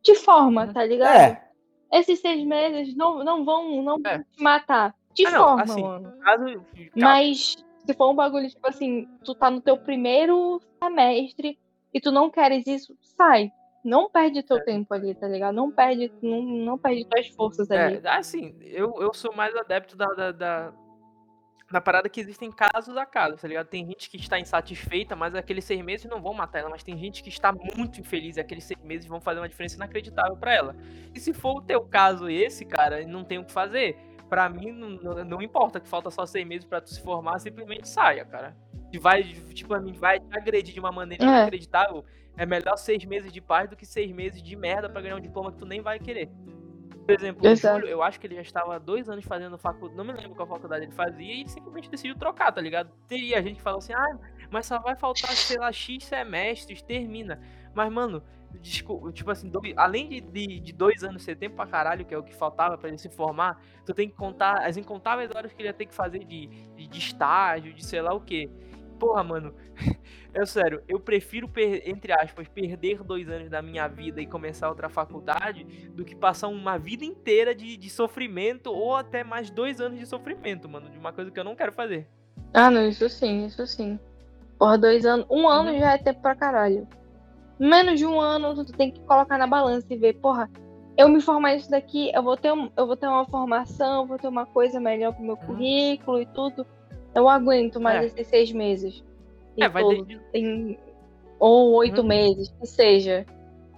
Te 0.03 0.15
forma, 0.15 0.65
Uhum. 0.65 0.73
tá 0.73 0.85
ligado? 0.85 1.15
É, 1.15 1.51
Esses 1.93 2.19
seis 2.21 2.43
meses 2.45 2.95
não, 2.95 3.23
não 3.23 3.43
vão, 3.43 3.83
não 3.83 3.97
É. 4.05 4.19
te 4.19 4.41
matar. 4.41 4.95
Te 5.13 5.27
Ah, 5.27 5.31
forma, 5.37 5.63
assim, 5.63 5.83
mano. 5.83 6.09
no 6.15 6.17
caso. 6.23 6.65
Mas 6.95 7.55
se 7.85 7.93
for 7.93 8.11
um 8.11 8.15
bagulho, 8.15 8.47
tipo 8.47 8.65
assim, 8.67 9.07
tu 9.25 9.35
tá 9.35 9.51
no 9.51 9.59
teu 9.59 9.77
primeiro 9.77 10.61
semestre 10.81 11.59
e 11.93 11.99
tu 11.99 12.11
não 12.11 12.29
queres 12.29 12.65
isso, 12.65 12.95
sai. 13.01 13.51
Não 13.83 14.09
perde 14.09 14.41
teu 14.43 14.63
tempo 14.63 14.93
ali, 14.93 15.13
tá 15.15 15.27
ligado? 15.27 15.53
Não 15.55 15.69
perde, 15.71 16.13
não, 16.21 16.41
não 16.41 16.77
perde 16.77 17.03
tuas 17.09 17.27
forças 17.29 17.69
ali. 17.69 17.99
É, 18.03 18.09
assim, 18.09 18.55
eu, 18.61 18.93
eu 18.99 19.13
sou 19.13 19.35
mais 19.35 19.53
adepto 19.55 19.97
da, 19.97 20.05
da, 20.05 20.31
da, 20.31 20.73
da 21.71 21.79
parada 21.81 22.09
que 22.09 22.19
existem 22.19 22.51
casos 22.51 22.95
a 22.97 23.05
casos, 23.05 23.41
tá 23.41 23.47
ligado? 23.47 23.67
Tem 23.67 23.85
gente 23.85 24.09
que 24.09 24.17
está 24.17 24.39
insatisfeita, 24.39 25.15
mas 25.15 25.33
aqueles 25.33 25.63
seis 25.63 25.81
meses 25.83 26.05
não 26.09 26.21
vão 26.21 26.33
matar 26.33 26.59
ela, 26.59 26.69
mas 26.69 26.83
tem 26.83 26.97
gente 26.97 27.23
que 27.23 27.29
está 27.29 27.51
muito 27.51 27.99
infeliz 27.99 28.37
e 28.37 28.39
aqueles 28.41 28.63
seis 28.63 28.81
meses 28.83 29.05
vão 29.07 29.21
fazer 29.21 29.39
uma 29.39 29.47
diferença 29.49 29.75
inacreditável 29.75 30.35
pra 30.35 30.53
ela. 30.53 30.75
E 31.13 31.19
se 31.19 31.33
for 31.33 31.57
o 31.57 31.61
teu 31.61 31.81
caso 31.81 32.29
esse, 32.29 32.65
cara, 32.65 33.05
não 33.05 33.23
tem 33.23 33.37
o 33.39 33.45
que 33.45 33.51
fazer. 33.51 33.95
Pra 34.29 34.47
mim, 34.47 34.71
não, 34.71 34.89
não, 34.89 35.25
não 35.25 35.41
importa 35.41 35.79
que 35.79 35.87
falta 35.87 36.09
só 36.09 36.25
seis 36.25 36.47
meses 36.47 36.65
pra 36.65 36.79
tu 36.79 36.89
se 36.89 37.01
formar, 37.01 37.39
simplesmente 37.39 37.87
saia, 37.87 38.23
cara. 38.25 38.55
Se 38.91 38.97
vai, 38.97 39.23
tipo, 39.23 39.73
vai 39.99 40.19
te 40.19 40.37
agredir 40.37 40.73
de 40.73 40.79
uma 40.79 40.91
maneira 40.91 41.23
É. 41.23 41.27
inacreditável, 41.27 42.05
é 42.37 42.45
melhor 42.45 42.77
seis 42.77 43.03
meses 43.05 43.31
de 43.31 43.41
paz 43.41 43.69
do 43.69 43.75
que 43.75 43.85
seis 43.85 44.11
meses 44.11 44.41
de 44.41 44.55
merda 44.55 44.89
pra 44.89 45.01
ganhar 45.01 45.15
um 45.17 45.21
diploma 45.21 45.51
que 45.51 45.57
tu 45.57 45.65
nem 45.65 45.81
vai 45.81 45.99
querer. 45.99 46.29
Por 47.05 47.11
exemplo, 47.15 47.41
o. 47.41 47.43
Júlio, 47.75 47.87
eu 47.89 48.03
acho 48.03 48.19
que 48.19 48.27
ele 48.27 48.35
já 48.35 48.41
estava 48.41 48.79
dois 48.79 49.09
anos 49.09 49.25
fazendo 49.25 49.57
faculdade, 49.57 49.97
não 49.97 50.05
me 50.05 50.13
lembro 50.13 50.35
qual 50.35 50.47
faculdade 50.47 50.85
ele 50.85 50.91
fazia, 50.93 51.33
e 51.33 51.47
simplesmente 51.47 51.89
decidiu 51.89 52.15
trocar, 52.17 52.51
tá 52.51 52.61
ligado? 52.61 52.91
Teria 53.07 53.41
gente 53.41 53.55
que 53.57 53.61
fala 53.61 53.77
assim, 53.77 53.93
ah, 53.93 54.17
mas 54.49 54.65
só 54.65 54.79
vai 54.79 54.95
faltar, 54.95 55.31
sei 55.31 55.57
lá, 55.57 55.71
X 55.71 56.03
semestres, 56.05 56.81
termina. 56.81 57.41
Mas, 57.73 57.91
mano, 57.91 58.23
desculpa, 58.61 59.11
tipo 59.11 59.31
assim, 59.31 59.49
dois- 59.49 59.73
além 59.77 60.09
de, 60.09 60.21
de, 60.21 60.59
de 60.59 60.73
dois 60.73 61.03
anos 61.03 61.23
ser 61.23 61.35
tempo 61.35 61.55
pra 61.55 61.65
caralho, 61.65 62.05
que 62.05 62.13
é 62.13 62.17
o 62.17 62.23
que 62.23 62.35
faltava 62.35 62.77
pra 62.77 62.89
ele 62.89 62.97
se 62.97 63.09
formar, 63.09 63.61
tu 63.85 63.93
tem 63.93 64.09
que 64.09 64.15
contar 64.15 64.65
as 64.65 64.77
incontáveis 64.77 65.31
horas 65.35 65.51
que 65.53 65.61
ele 65.61 65.69
ia 65.69 65.73
ter 65.73 65.85
que 65.85 65.95
fazer 65.95 66.19
de, 66.25 66.47
de, 66.47 66.87
de 66.87 66.99
estágio, 66.99 67.73
de 67.73 67.83
sei 67.85 68.01
lá 68.01 68.13
o 68.13 68.21
quê. 68.21 68.49
Porra, 69.01 69.23
mano, 69.23 69.51
é 70.31 70.45
sério, 70.45 70.83
eu 70.87 70.99
prefiro, 70.99 71.49
entre 71.87 72.13
aspas, 72.13 72.47
perder 72.47 73.01
dois 73.01 73.27
anos 73.27 73.49
da 73.49 73.59
minha 73.59 73.87
vida 73.87 74.21
e 74.21 74.27
começar 74.27 74.69
outra 74.69 74.89
faculdade 74.89 75.63
do 75.95 76.05
que 76.05 76.15
passar 76.15 76.49
uma 76.49 76.77
vida 76.77 77.03
inteira 77.03 77.55
de, 77.55 77.77
de 77.77 77.89
sofrimento 77.89 78.67
ou 78.71 78.95
até 78.95 79.23
mais 79.23 79.49
dois 79.49 79.81
anos 79.81 79.97
de 79.97 80.05
sofrimento, 80.05 80.69
mano, 80.69 80.87
de 80.87 80.99
uma 80.99 81.11
coisa 81.11 81.31
que 81.31 81.39
eu 81.39 81.43
não 81.43 81.55
quero 81.55 81.71
fazer. 81.71 82.07
Ah, 82.53 82.69
não, 82.69 82.87
isso 82.87 83.09
sim, 83.09 83.47
isso 83.47 83.65
sim. 83.65 83.99
Porra, 84.59 84.77
dois 84.77 85.03
anos. 85.03 85.25
Um 85.31 85.49
ano 85.49 85.71
Uhum. 85.71 85.79
já 85.79 85.93
é 85.93 85.97
tempo 85.97 86.21
pra 86.21 86.35
caralho. 86.35 86.87
Menos 87.57 87.97
de 87.97 88.05
um 88.05 88.21
ano, 88.21 88.53
tu 88.63 88.71
tem 88.71 88.91
que 88.91 88.99
colocar 89.01 89.39
na 89.39 89.47
balança 89.47 89.87
e 89.89 89.97
ver, 89.97 90.13
porra, 90.13 90.47
eu 90.95 91.09
me 91.09 91.19
formar 91.19 91.55
isso 91.55 91.71
daqui, 91.71 92.11
eu 92.13 92.21
vou 92.21 92.37
ter, 92.37 92.51
um- 92.53 92.69
eu 92.77 92.85
vou 92.85 92.95
ter 92.95 93.07
uma 93.07 93.25
formação, 93.25 94.05
vou 94.05 94.19
ter 94.19 94.27
uma 94.27 94.45
coisa 94.45 94.79
melhor 94.79 95.11
pro 95.15 95.23
meu 95.23 95.37
currículo 95.37 96.21
e 96.21 96.27
tudo. 96.27 96.67
Eu 97.13 97.27
aguento 97.27 97.79
mais. 97.79 98.01
É. 98.03 98.05
esses 98.07 98.27
seis 98.27 98.51
meses. 98.51 99.03
E 99.57 99.63
É, 99.63 99.69
vai 99.69 99.83
tudo. 99.83 100.05
desde- 100.05 100.23
Tem- 100.31 100.79
Ou 101.39 101.73
oito 101.73 102.01
Uhum. 102.01 102.07
meses, 102.07 102.49
que 102.59 102.67
seja. 102.67 103.25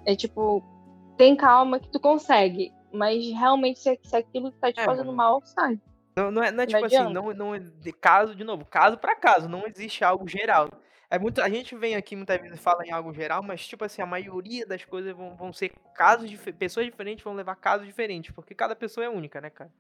É 0.06 0.16
tipo, 0.16 0.62
tem 1.18 1.34
calma 1.36 1.80
que 1.80 1.88
tu 1.90 2.00
consegue. 2.00 2.74
Mas 2.92 3.26
realmente, 3.32 3.80
se, 3.80 3.98
se 4.04 4.16
aquilo 4.16 4.52
tá 4.52 4.72
te 4.72 4.80
É, 4.82 4.84
fazendo 4.84 5.06
mano. 5.08 5.18
mal, 5.18 5.42
sai. 5.46 5.80
Não, 6.16 6.30
não 6.30 6.44
é, 6.44 6.52
não 6.52 6.62
é 6.64 6.66
Não 6.66 6.68
tipo 6.68 6.86
assim, 6.86 6.96
adianta. 6.98 7.14
não, 7.14 7.34
não 7.34 7.56
é 7.56 7.60
de 7.60 7.92
caso, 7.94 8.36
de 8.36 8.44
novo, 8.44 8.66
caso 8.66 8.98
pra 8.98 9.16
caso, 9.16 9.48
não 9.50 9.66
existe 9.66 10.04
algo 10.04 10.28
geral. 10.28 10.70
É 11.14 11.20
muito, 11.20 11.40
a 11.44 11.48
gente 11.48 11.76
vem 11.76 11.96
aqui 11.96 12.16
muitas 12.16 12.42
vezes 12.42 12.58
e 12.58 12.62
fala 12.62 12.84
em 12.84 12.92
algo 12.92 13.14
geral, 13.14 13.44
mas 13.44 13.68
tipo 13.68 13.86
assim, 13.86 14.02
a 14.02 14.06
maioria 14.06 14.66
das 14.66 14.84
coisas 14.84 15.16
vão, 15.16 15.36
vão 15.36 15.54
ser 15.54 15.72
casos 15.94 16.28
diferentes, 16.28 16.58
pessoas 16.58 16.88
diferentes 16.88 17.24
vão 17.24 17.36
levar 17.36 17.56
casos 17.56 17.86
diferentes, 17.86 18.34
porque 18.34 18.56
cada 18.56 18.76
pessoa 18.76 19.06
é 19.06 19.10
única, 19.10 19.40
né, 19.40 19.52
cara? 19.52 19.72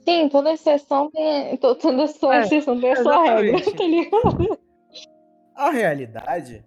Sim, 0.00 0.28
toda 0.28 0.52
exceção 0.52 1.10
tem. 1.10 1.56
to- 1.56 1.74
Toda 1.76 2.06
sua 2.08 2.36
É, 2.36 2.40
exceção 2.40 2.78
tem 2.78 2.92
a 2.92 2.96
sua 3.02 3.24
regra, 3.24 3.56
tá 3.72 3.84
ligado? 3.84 4.58
A 5.54 5.70
realidade 5.70 6.62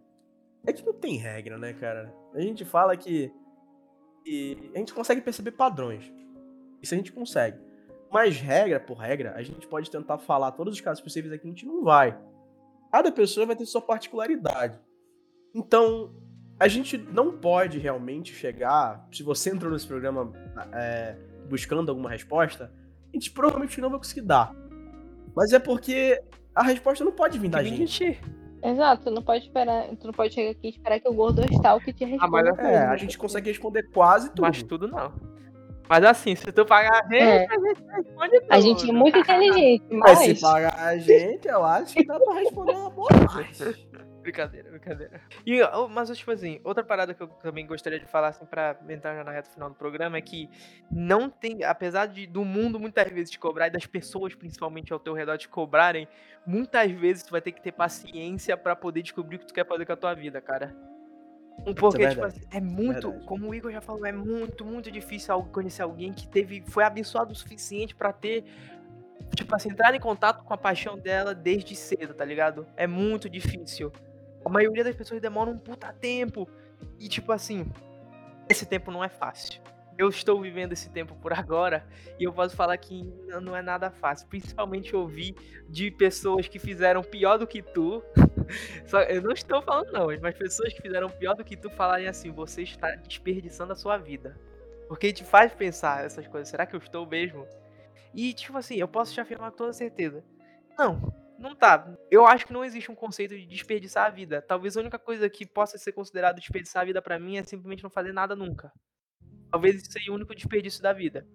é 0.65 0.73
que 0.73 0.83
não 0.83 0.93
tem 0.93 1.17
regra, 1.17 1.57
né, 1.59 1.73
cara? 1.73 2.11
A 2.33 2.41
gente 2.41 2.65
fala 2.65 2.97
que, 2.97 3.31
que 4.23 4.71
a 4.73 4.79
gente 4.79 4.91
consegue 4.93 5.21
perceber 5.21 5.51
padrões. 5.51 6.11
Isso 6.81 6.95
a 6.95 6.97
gente 6.97 7.11
consegue. 7.13 7.59
Mas 8.11 8.37
regra 8.37 8.79
por 8.79 8.97
regra, 8.97 9.33
a 9.35 9.43
gente 9.43 9.67
pode 9.67 9.91
tentar 9.91 10.17
falar 10.17 10.51
todos 10.53 10.73
os 10.73 10.81
casos 10.81 11.03
possíveis 11.03 11.31
aqui, 11.31 11.45
a 11.45 11.49
gente 11.51 11.65
não 11.67 11.83
vai. 11.83 12.17
Cada 12.95 13.11
pessoa 13.11 13.45
vai 13.45 13.57
ter 13.57 13.65
sua 13.65 13.81
particularidade. 13.81 14.79
Então, 15.53 16.15
a 16.57 16.65
gente 16.65 16.97
não 16.97 17.37
pode 17.37 17.77
realmente 17.77 18.33
chegar. 18.33 19.05
Se 19.11 19.21
você 19.21 19.49
entrou 19.49 19.69
nesse 19.69 19.85
programa 19.85 20.31
é, 20.73 21.17
buscando 21.49 21.89
alguma 21.89 22.09
resposta, 22.09 22.71
a 23.13 23.17
gente 23.17 23.31
provavelmente 23.31 23.81
não 23.81 23.89
vai 23.89 23.99
conseguir 23.99 24.21
dar. 24.21 24.55
Mas 25.35 25.51
é 25.51 25.59
porque 25.59 26.23
a 26.55 26.63
resposta 26.63 27.03
não 27.03 27.11
pode 27.11 27.37
vir 27.37 27.49
da 27.49 27.61
gente. 27.61 27.85
ti. 27.85 28.21
Exato, 28.63 29.03
tu 29.03 29.11
não 29.11 29.21
pode 29.21 29.43
esperar, 29.43 29.89
tu 29.97 30.07
não 30.07 30.13
pode 30.13 30.33
chegar 30.33 30.51
aqui 30.51 30.67
e 30.67 30.69
esperar 30.69 30.97
que 31.01 31.09
o 31.09 31.13
gordo 31.13 31.41
tal 31.61 31.81
que 31.81 31.91
te 31.91 32.05
responda. 32.05 32.31
mas 32.31 32.49
tudo. 32.49 32.61
É, 32.61 32.77
a 32.77 32.95
gente 32.95 33.17
consegue 33.17 33.49
responder 33.49 33.91
quase 33.91 34.29
tudo. 34.29 34.43
Mas 34.43 34.63
tudo 34.63 34.87
não. 34.87 35.34
Mas 35.87 36.03
assim, 36.03 36.35
se 36.35 36.51
tu 36.51 36.65
pagar 36.65 37.03
a 37.05 37.07
gente, 37.07 37.15
É. 37.21 37.45
a 37.45 37.59
gente 37.59 37.83
responde 37.95 38.39
tudo. 38.41 38.51
A 38.53 38.59
gente 38.59 38.89
é 38.89 38.93
muito 38.93 39.17
inteligente, 39.19 39.85
Mas 39.91 40.19
se 40.19 40.27
mas. 40.29 40.41
pagar 40.41 40.79
a 40.79 40.97
gente, 40.97 41.47
eu 41.47 41.63
acho 41.63 41.93
que 41.93 42.05
dá 42.05 42.19
pra 42.19 42.33
responder 42.33 42.71
uma 42.75 42.89
boa 42.89 43.09
parte. 43.09 43.63
Brincadeira, 44.25 44.71
brincadeira. 44.71 45.21
E, 45.45 45.59
mas, 45.91 46.09
tipo 46.17 46.31
assim, 46.31 46.59
outra 46.63 46.83
parada 46.83 47.13
que 47.13 47.21
eu 47.21 47.27
também 47.27 47.67
gostaria 47.67 47.99
de 47.99 48.07
falar, 48.07 48.29
assim, 48.29 48.43
pra 48.43 48.75
entrar 48.89 49.15
já 49.15 49.23
na 49.23 49.29
reta 49.29 49.51
final 49.51 49.69
do 49.69 49.75
programa, 49.75 50.17
é 50.17 50.21
que 50.21 50.49
não 50.89 51.29
tem, 51.29 51.63
apesar 51.63 52.07
de, 52.07 52.25
do 52.25 52.43
mundo 52.43 52.79
muitas 52.79 53.07
vezes 53.11 53.29
te 53.29 53.37
cobrar, 53.37 53.67
e 53.67 53.69
das 53.69 53.85
pessoas 53.85 54.33
principalmente 54.33 54.91
ao 54.91 54.97
teu 54.97 55.13
redor 55.13 55.37
te 55.37 55.47
cobrarem, 55.47 56.07
muitas 56.43 56.89
vezes 56.91 57.21
tu 57.21 57.29
vai 57.29 57.39
ter 57.41 57.51
que 57.51 57.61
ter 57.61 57.71
paciência 57.71 58.57
pra 58.57 58.75
poder 58.75 59.03
descobrir 59.03 59.35
o 59.35 59.39
que 59.41 59.45
tu 59.45 59.53
quer 59.53 59.63
fazer 59.67 59.85
com 59.85 59.93
a 59.93 59.97
tua 59.97 60.15
vida, 60.15 60.41
cara. 60.41 60.75
Porque, 61.63 61.73
tipo 61.73 61.91
verdade. 61.91 62.21
assim, 62.21 62.41
é 62.51 62.61
muito, 62.61 63.09
Verdade. 63.09 63.25
como 63.25 63.49
o 63.49 63.55
Igor 63.55 63.71
já 63.71 63.81
falou, 63.81 64.05
é 64.05 64.11
muito, 64.11 64.63
muito 64.63 64.91
difícil 64.91 65.41
conhecer 65.51 65.81
alguém 65.81 66.13
que 66.13 66.27
teve, 66.27 66.63
foi 66.67 66.83
abençoado 66.83 67.31
o 67.31 67.35
suficiente 67.35 67.95
pra 67.95 68.13
ter, 68.13 68.43
tipo 69.35 69.55
assim, 69.55 69.69
entrar 69.71 69.95
em 69.95 69.99
contato 69.99 70.43
com 70.43 70.53
a 70.53 70.57
paixão 70.57 70.97
dela 70.97 71.33
desde 71.33 71.75
cedo, 71.75 72.13
tá 72.13 72.23
ligado? 72.23 72.67
É 72.77 72.85
muito 72.85 73.27
difícil. 73.29 73.91
A 74.45 74.49
maioria 74.49 74.83
das 74.83 74.95
pessoas 74.95 75.19
demora 75.19 75.49
um 75.49 75.57
puta 75.57 75.91
tempo. 75.91 76.47
E 76.99 77.07
tipo 77.07 77.31
assim, 77.31 77.65
esse 78.47 78.65
tempo 78.65 78.91
não 78.91 79.03
é 79.03 79.09
fácil. 79.09 79.59
Eu 79.97 80.09
estou 80.09 80.39
vivendo 80.41 80.73
esse 80.73 80.89
tempo 80.89 81.15
por 81.15 81.33
agora 81.33 81.83
e 82.19 82.25
eu 82.25 82.33
posso 82.33 82.55
falar 82.55 82.77
que 82.77 83.01
não- 83.27 83.39
não 83.41 83.55
é 83.55 83.61
nada 83.61 83.89
fácil. 83.89 84.27
Principalmente 84.27 84.95
ouvir 84.95 85.33
de 85.69 85.89
pessoas 85.89 86.47
que 86.47 86.59
fizeram 86.59 87.01
pior 87.01 87.37
do 87.39 87.47
que 87.47 87.61
tu. 87.63 88.03
Só, 88.87 89.01
eu 89.01 89.21
não 89.21 89.31
estou 89.31 89.61
falando 89.61 89.91
não, 89.91 90.07
mas 90.21 90.37
pessoas 90.37 90.73
que 90.73 90.81
fizeram 90.81 91.09
pior 91.09 91.35
do 91.35 91.43
que 91.43 91.55
tu 91.55 91.69
falarem 91.69 92.07
assim, 92.07 92.31
você 92.31 92.63
está 92.63 92.95
desperdiçando 92.95 93.73
a 93.73 93.75
sua 93.75 93.97
vida. 93.97 94.37
Porque 94.87 95.11
te 95.11 95.23
faz 95.23 95.53
pensar 95.53 96.05
essas 96.05 96.27
coisas. 96.27 96.49
Será 96.49 96.65
que 96.65 96.75
eu 96.75 96.79
estou 96.79 97.05
mesmo? 97.07 97.47
E 98.13 98.33
tipo 98.33 98.57
assim, 98.57 98.75
eu 98.75 98.87
posso 98.87 99.13
te 99.13 99.19
afirmar 99.19 99.51
com 99.51 99.57
toda 99.57 99.73
certeza. 99.73 100.23
Não, 100.77 101.13
não 101.39 101.55
tá. 101.55 101.91
Eu 102.09 102.25
acho 102.25 102.45
que 102.45 102.53
não 102.53 102.63
existe 102.63 102.91
um 102.91 102.95
conceito 102.95 103.35
de 103.35 103.45
desperdiçar 103.45 104.05
a 104.05 104.09
vida. 104.09 104.41
Talvez 104.41 104.77
a 104.77 104.79
única 104.79 104.99
coisa 104.99 105.29
que 105.29 105.45
possa 105.45 105.77
ser 105.77 105.91
considerado 105.91 106.35
desperdiçar 106.35 106.83
a 106.83 106.85
vida 106.85 107.01
pra 107.01 107.19
mim 107.19 107.37
é 107.37 107.43
simplesmente 107.43 107.83
não 107.83 107.89
fazer 107.89 108.13
nada 108.13 108.35
nunca. 108.35 108.71
Talvez 109.51 109.75
isso 109.75 109.91
seja 109.91 110.11
o 110.11 110.15
único 110.15 110.35
desperdício 110.35 110.81
da 110.81 110.93
vida. 110.93 111.27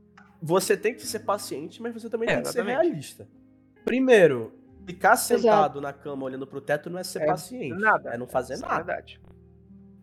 Você 0.42 0.76
tem 0.76 0.94
que 0.94 1.02
ser 1.02 1.20
paciente, 1.20 1.82
mas 1.82 1.92
você 1.92 2.08
também 2.08 2.28
É, 2.28 2.34
tem 2.34 2.42
que 2.42 2.48
ser 2.50 2.64
realista. 2.64 3.28
Primeiro, 3.84 4.59
ficar 4.90 5.16
sentado 5.16 5.80
na 5.80 5.92
cama 5.92 6.24
olhando 6.24 6.46
pro 6.46 6.60
teto 6.60 6.88
não 6.90 6.98
é 6.98 7.04
ser 7.04 7.22
É 7.22 7.26
paciente. 7.26 7.78
nada. 7.80 8.10
É 8.10 8.18
não 8.18 8.26
fazer 8.26 8.54
Isso 8.54 8.64
é 8.64 8.68
nada. 8.68 8.82
verdade. 8.84 9.20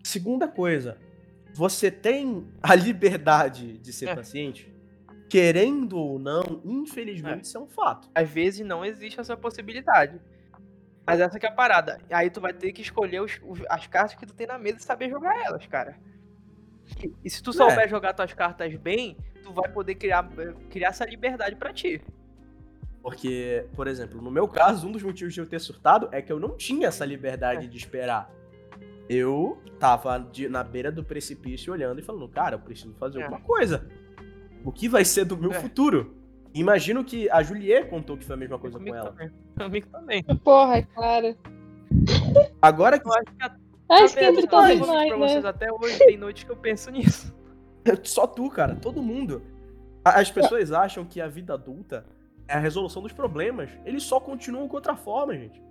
Segunda 0.03 0.47
coisa, 0.47 0.97
você 1.53 1.91
tem 1.91 2.47
a 2.61 2.73
liberdade 2.75 3.77
de 3.77 3.91
ser 3.93 4.09
É. 4.09 4.15
paciente? 4.15 4.73
Querendo 5.29 5.97
ou 5.97 6.17
não, 6.17 6.61
infelizmente, 6.63 7.39
É. 7.39 7.41
isso 7.41 7.57
é 7.57 7.61
um 7.61 7.67
fato. 7.67 8.09
Às 8.15 8.29
vezes 8.29 8.65
não 8.65 8.85
existe 8.85 9.19
essa 9.19 9.35
possibilidade. 9.35 10.19
Mas 11.05 11.19
essa 11.21 11.39
que 11.39 11.45
é 11.45 11.49
a 11.49 11.53
parada. 11.53 11.99
Aí 12.11 12.29
tu 12.29 12.39
vai 12.41 12.53
ter 12.53 12.71
que 12.73 12.81
escolher 12.81 13.21
os- 13.21 13.39
os- 13.45 13.61
as 13.69 13.87
cartas 13.87 14.15
que 14.15 14.25
tu 14.25 14.33
tem 14.33 14.45
na 14.47 14.57
mesa 14.57 14.77
e 14.77 14.83
saber 14.83 15.09
jogar 15.09 15.35
elas, 15.45 15.65
cara. 15.67 15.97
E, 17.03 17.13
e 17.25 17.29
se 17.29 17.41
tu 17.43 17.51
souber 17.53 17.79
É. 17.79 17.87
jogar 17.87 18.13
tuas 18.13 18.33
cartas 18.33 18.73
bem, 18.75 19.17
tu 19.43 19.51
vai 19.53 19.69
poder 19.71 19.95
criar, 19.95 20.27
criar 20.69 20.89
essa 20.89 21.05
liberdade 21.05 21.55
pra 21.55 21.73
ti. 21.73 22.01
Porque, 23.01 23.65
por 23.75 23.87
exemplo, 23.87 24.21
no 24.21 24.29
meu 24.29 24.47
caso, 24.47 24.87
um 24.87 24.91
dos 24.91 25.01
motivos 25.03 25.33
de 25.33 25.39
eu 25.39 25.45
ter 25.45 25.59
surtado 25.59 26.09
é 26.11 26.21
que 26.21 26.31
eu 26.31 26.39
não 26.39 26.57
tinha 26.57 26.87
essa 26.87 27.05
liberdade 27.05 27.65
É. 27.65 27.69
de 27.69 27.77
esperar. 27.77 28.29
Eu 29.09 29.57
tava 29.79 30.19
de- 30.19 30.49
na 30.49 30.63
beira 30.63 30.91
do 30.91 31.03
precipício 31.03 31.71
olhando 31.71 31.99
e 31.99 32.03
falando, 32.03 32.27
cara, 32.27 32.55
eu 32.55 32.59
preciso 32.59 32.93
fazer 32.95 33.19
É. 33.19 33.23
alguma 33.23 33.39
coisa. 33.41 33.87
O 34.65 34.71
que 34.71 34.89
vai 34.89 35.05
ser 35.05 35.23
do 35.23 35.37
meu 35.37 35.51
É. 35.51 35.55
futuro? 35.61 36.15
Imagino 36.53 37.03
que 37.05 37.29
a 37.29 37.41
Juliet 37.43 37.87
contou 37.89 38.17
que 38.17 38.25
foi 38.25 38.35
a 38.35 38.37
mesma 38.37 38.59
coisa 38.59 38.73
com 38.77 38.79
Comigo 38.83 38.97
ela. 38.97 39.11
também. 39.11 39.31
Comigo 39.57 39.87
também. 39.89 40.23
Porra, 40.23 40.77
é 40.77 40.81
claro. 40.81 41.37
Agora 42.61 42.99
que 42.99 43.07
Eu 43.07 43.13
acho 43.13 43.23
que 43.25 43.43
a 43.43 43.55
Acho 43.89 44.13
que 44.15 44.19
todos 44.47 44.69
eu 44.69 44.75
digo 44.75 44.85
nós, 44.87 45.07
pra 45.07 45.17
né? 45.17 45.27
vocês 45.29 45.45
até 45.45 45.71
hoje, 45.71 45.97
tem 45.99 46.17
noites 46.17 46.43
que 46.43 46.51
eu 46.51 46.57
penso 46.57 46.91
nisso. 46.91 47.33
Só 48.03 48.27
tu, 48.27 48.49
cara, 48.49 48.75
todo 48.75 49.01
mundo. 49.01 49.41
As 50.03 50.29
pessoas 50.29 50.73
acham 50.73 51.05
que 51.05 51.21
a 51.21 51.27
vida 51.29 51.53
adulta 51.53 52.05
é 52.05 52.16
a 52.47 52.59
resolução 52.59 53.01
dos 53.01 53.13
problemas. 53.13 53.69
Eles 53.85 54.03
só 54.03 54.19
continuam 54.19 54.67
com 54.67 54.75
outra 54.75 54.95
forma, 54.95 55.33
gente. 55.37 55.61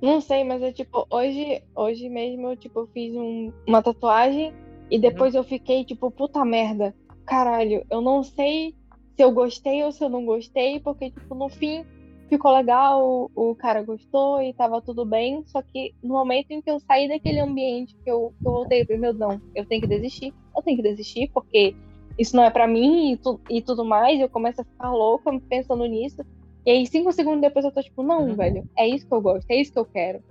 Não 0.00 0.20
sei, 0.20 0.44
mas 0.44 0.62
é 0.62 0.72
tipo, 0.72 1.06
hoje, 1.10 1.62
hoje 1.74 2.08
mesmo 2.08 2.48
eu 2.48 2.56
tipo, 2.56 2.86
fiz 2.92 3.14
um- 3.14 3.52
uma 3.66 3.82
tatuagem 3.82 4.52
E 4.90 4.98
depois 4.98 5.34
eu 5.36 5.44
fiquei 5.44 5.84
tipo, 5.84 6.10
puta 6.10 6.44
merda, 6.44 6.92
caralho, 7.24 7.84
eu 7.88 8.00
não 8.00 8.24
sei 8.24 8.74
se 9.14 9.22
eu 9.22 9.30
gostei 9.30 9.84
ou 9.84 9.92
se 9.92 10.02
eu 10.02 10.08
não 10.08 10.24
gostei, 10.24 10.80
porque, 10.80 11.10
tipo, 11.12 11.32
no 11.34 11.48
fim 11.48 11.84
ficou 12.28 12.52
legal, 12.52 13.30
o, 13.34 13.54
cara 13.54 13.82
gostou 13.82 14.42
e 14.42 14.52
tava 14.52 14.80
tudo 14.82 15.04
bem. 15.04 15.44
Só 15.46 15.62
que 15.62 15.94
no 16.02 16.14
momento 16.14 16.50
em 16.50 16.60
que 16.60 16.70
eu 16.70 16.80
saí 16.80 17.06
daquele 17.08 17.38
ambiente, 17.38 17.94
que 18.02 18.10
eu, 18.10 18.32
que 18.40 18.48
eu 18.48 18.52
voltei, 18.52 18.82
eu 18.82 18.86
falei, 18.86 19.00
meu, 19.00 19.14
não, 19.14 19.40
eu 19.54 19.64
tenho 19.66 19.80
que 19.80 19.86
desistir, 19.86 20.34
eu 20.56 20.62
tenho 20.62 20.76
que 20.76 20.82
desistir, 20.82 21.30
porque 21.32 21.76
isso 22.18 22.36
não 22.36 22.44
é 22.44 22.50
para 22.50 22.66
mim 22.66 23.12
e, 23.12 23.16
tu, 23.16 23.40
e, 23.48 23.62
tudo 23.62 23.84
mais. 23.84 24.18
E 24.18 24.22
eu 24.22 24.28
começo 24.28 24.60
a 24.60 24.64
ficar 24.64 24.90
louca 24.90 25.30
pensando 25.48 25.84
nisso. 25.86 26.24
E 26.66 26.70
aí, 26.70 26.86
cinco 26.86 27.12
segundos 27.12 27.40
depois, 27.40 27.64
eu 27.64 27.72
tô 27.72 27.82
tipo, 27.82 28.02
não, 28.02 28.28
uhum. 28.28 28.34
velho, 28.34 28.68
é 28.76 28.86
isso 28.86 29.06
que 29.06 29.14
eu 29.14 29.20
gosto, 29.20 29.50
é 29.50 29.56
isso 29.56 29.72
que 29.72 29.78
eu 29.78 29.84
quero. 29.84 30.22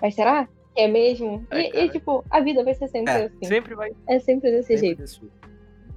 Mas 0.00 0.14
será? 0.14 0.48
É 0.76 0.88
mesmo? 0.88 1.46
É, 1.50 1.82
e, 1.82 1.84
e, 1.84 1.88
tipo, 1.90 2.24
a 2.30 2.40
vida 2.40 2.64
vai 2.64 2.74
ser 2.74 2.88
sempre 2.88 3.12
é, 3.12 3.24
assim. 3.24 3.44
Sempre 3.44 3.74
vai. 3.74 3.92
É 4.08 4.18
sempre 4.18 4.50
desse 4.50 4.68
sempre 4.68 4.86
jeito. 4.86 4.98
Desse 5.02 5.20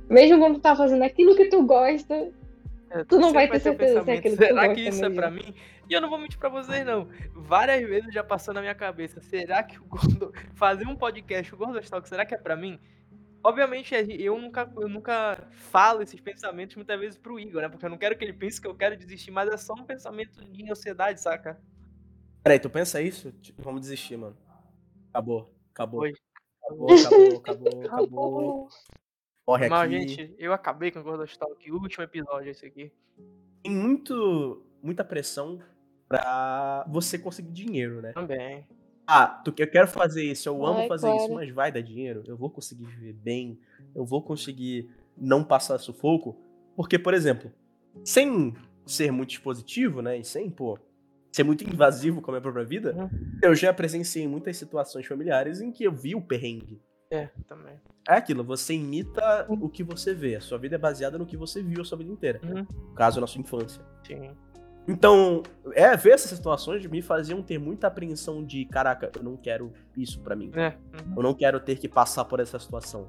mesmo 0.10 0.40
quando 0.40 0.56
tu 0.56 0.62
tá 0.62 0.76
fazendo 0.76 1.04
aquilo 1.04 1.36
que 1.36 1.46
tu 1.46 1.64
gosta, 1.64 2.32
é, 2.90 3.04
tu 3.04 3.20
não 3.20 3.34
vai 3.34 3.48
ter 3.48 3.60
certeza 3.60 4.04
se 4.04 4.10
é 4.10 4.14
aquilo 4.14 4.38
que 4.38 4.44
Será 4.44 4.62
tu 4.62 4.68
gosta 4.68 4.76
que 4.76 4.88
isso 4.88 5.02
mesmo. 5.02 5.14
é 5.14 5.16
pra 5.16 5.32
mim? 5.32 5.54
E 5.90 5.94
eu 5.94 6.02
não 6.02 6.10
vou 6.10 6.20
mentir 6.20 6.38
pra 6.38 6.50
vocês, 6.50 6.86
não. 6.86 7.08
Várias 7.34 7.88
vezes 7.88 8.14
já 8.14 8.24
passou 8.24 8.54
na 8.54 8.62
minha 8.62 8.76
cabeça. 8.76 9.22
Será 9.22 9.64
que 9.64 9.78
o 9.80 9.84
Gordo... 9.86 10.34
fazer 10.56 10.88
um 10.88 10.96
podcast, 10.96 11.54
o 11.54 11.58
Gordo 11.58 11.82
Talk, 11.82 12.08
será 12.08 12.26
que 12.26 12.36
é 12.36 12.38
pra 12.38 12.56
mim? 12.56 12.80
Obviamente, 13.44 13.94
eu 14.20 14.40
nunca, 14.40 14.72
eu 14.76 14.90
nunca 14.90 15.48
falo 15.52 16.02
esses 16.02 16.20
pensamentos 16.20 16.76
muitas 16.76 17.00
vezes 17.00 17.18
pro 17.18 17.40
Igor, 17.40 17.62
né? 17.62 17.70
Porque 17.70 17.86
eu 17.86 17.90
não 17.90 17.98
quero 17.98 18.18
que 18.18 18.24
ele 18.26 18.34
pense 18.34 18.60
que 18.60 18.68
eu 18.68 18.76
quero 18.76 18.98
desistir, 18.98 19.32
mas 19.32 19.50
é 19.50 19.58
só 19.58 19.74
um 19.74 19.86
pensamento 19.86 20.44
de 20.46 20.70
ansiedade, 20.70 21.22
saca? 21.22 21.60
Peraí, 22.44 22.60
tu 22.60 22.70
pensa 22.70 23.02
isso? 23.02 23.34
Vamos 23.58 23.82
desistir, 23.82 24.18
mano. 24.18 24.38
Acabou. 25.10 25.54
Acabou. 25.72 26.06
Acabou, 26.06 26.92
acabou, 26.92 27.38
acabou, 27.38 27.82
acabou. 27.86 28.70
Morre 29.48 29.70
Mas, 29.70 29.94
aqui. 29.94 30.08
gente, 30.08 30.36
eu 30.38 30.52
acabei 30.52 30.92
com 30.92 31.00
o 31.00 31.04
Gordostalk. 31.04 31.72
O 31.72 31.76
último 31.76 32.04
episódio 32.04 32.52
esse 32.52 32.66
aqui. 32.66 32.92
Tem 33.64 33.72
muito, 33.72 34.66
muita 34.84 35.06
pressão 35.06 35.62
pra 36.08 36.86
você 36.90 37.18
conseguir 37.18 37.52
dinheiro, 37.52 38.02
né? 38.02 38.12
Também. 38.12 38.68
Ah, 39.08 39.26
tu, 39.26 39.54
eu 39.58 39.68
quero 39.68 39.88
fazer 39.88 40.24
isso, 40.24 40.50
eu 40.50 40.66
amo 40.66 40.80
Ai, 40.80 40.88
fazer 40.90 41.10
isso, 41.16 41.34
mas 41.34 41.50
vai 41.50 41.72
dar 41.72 41.82
dinheiro, 41.82 42.24
eu 42.28 42.36
vou 42.36 42.50
conseguir 42.50 42.86
viver 42.86 43.14
bem, 43.14 43.58
eu 43.96 44.04
vou 44.04 44.22
conseguir 44.22 44.90
não 45.18 45.44
passar 45.44 45.78
sufoco. 45.78 46.38
Porque, 46.76 47.00
por 47.00 47.14
exemplo, 47.14 47.50
sem 48.04 48.54
ser 48.86 49.12
muito 49.12 49.32
expositivo, 49.32 50.02
né? 50.02 50.18
E 50.18 50.26
sem, 50.26 50.50
pô, 50.50 50.78
ser 51.32 51.44
muito 51.44 51.64
invasivo 51.64 52.22
com 52.22 52.32
a 52.32 52.34
minha 52.34 52.42
própria 52.42 52.66
vida, 52.66 52.94
uhum. 52.94 53.10
eu 53.42 53.56
já 53.56 53.74
presenciei 53.74 54.28
muitas 54.28 54.58
situações 54.58 55.06
familiares 55.06 55.62
em 55.62 55.72
que 55.72 55.86
eu 55.86 55.92
vi 55.92 56.14
o 56.14 56.22
perrengue. 56.22 56.82
É, 57.10 57.30
também. 57.48 57.80
É 58.08 58.14
aquilo, 58.14 58.44
você 58.44 58.74
imita 58.74 59.46
o 59.50 59.70
que 59.70 59.84
você 59.84 60.14
vê. 60.14 60.36
A 60.36 60.42
sua 60.42 60.58
vida 60.58 60.76
é 60.76 60.78
baseada 60.78 61.18
no 61.18 61.26
que 61.26 61.38
você 61.38 61.64
viu 61.64 61.82
a 61.82 61.86
sua 61.86 61.98
vida 61.98 62.12
inteira. 62.12 62.42
Uhum. 62.44 62.66
No 62.90 62.94
caso, 62.94 63.22
na 63.22 63.28
sua 63.28 63.42
infância. 63.42 63.82
Sim. 64.06 64.32
Então, 64.88 65.44
é, 65.74 65.98
ver 65.98 66.12
essas 66.12 66.32
situações 66.32 66.86
me 66.86 67.02
faziam 67.02 67.42
ter 67.42 67.58
muita 67.58 67.88
apreensão 67.88 68.44
de, 68.44 68.64
caraca, 68.66 69.12
eu 69.16 69.22
não 69.22 69.36
quero 69.36 69.74
isso 69.98 70.22
para 70.22 70.36
mim. 70.36 70.50
É. 70.56 70.70
Uhum. 70.70 71.14
Eu 71.18 71.24
não 71.24 71.34
quero 71.34 71.60
ter 71.60 71.78
que 71.78 71.90
passar 71.90 72.24
por 72.24 72.40
essa 72.40 72.58
situação. 72.58 73.08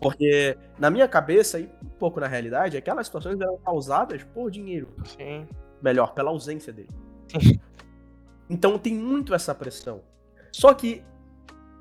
Porque, 0.00 0.56
na 0.78 0.90
minha 0.90 1.08
cabeça, 1.08 1.58
e 1.58 1.64
um 1.82 1.88
pouco 1.98 2.20
na 2.20 2.26
realidade, 2.26 2.76
aquelas 2.76 3.06
situações 3.06 3.40
eram 3.40 3.56
causadas 3.58 4.22
por 4.22 4.50
dinheiro. 4.50 4.88
Sim. 5.04 5.48
Melhor, 5.80 6.12
pela 6.12 6.30
ausência 6.30 6.72
dele. 6.72 6.90
então 8.48 8.78
tem 8.78 8.94
muito 8.94 9.34
essa 9.34 9.54
pressão. 9.54 10.02
Só 10.52 10.74
que 10.74 11.02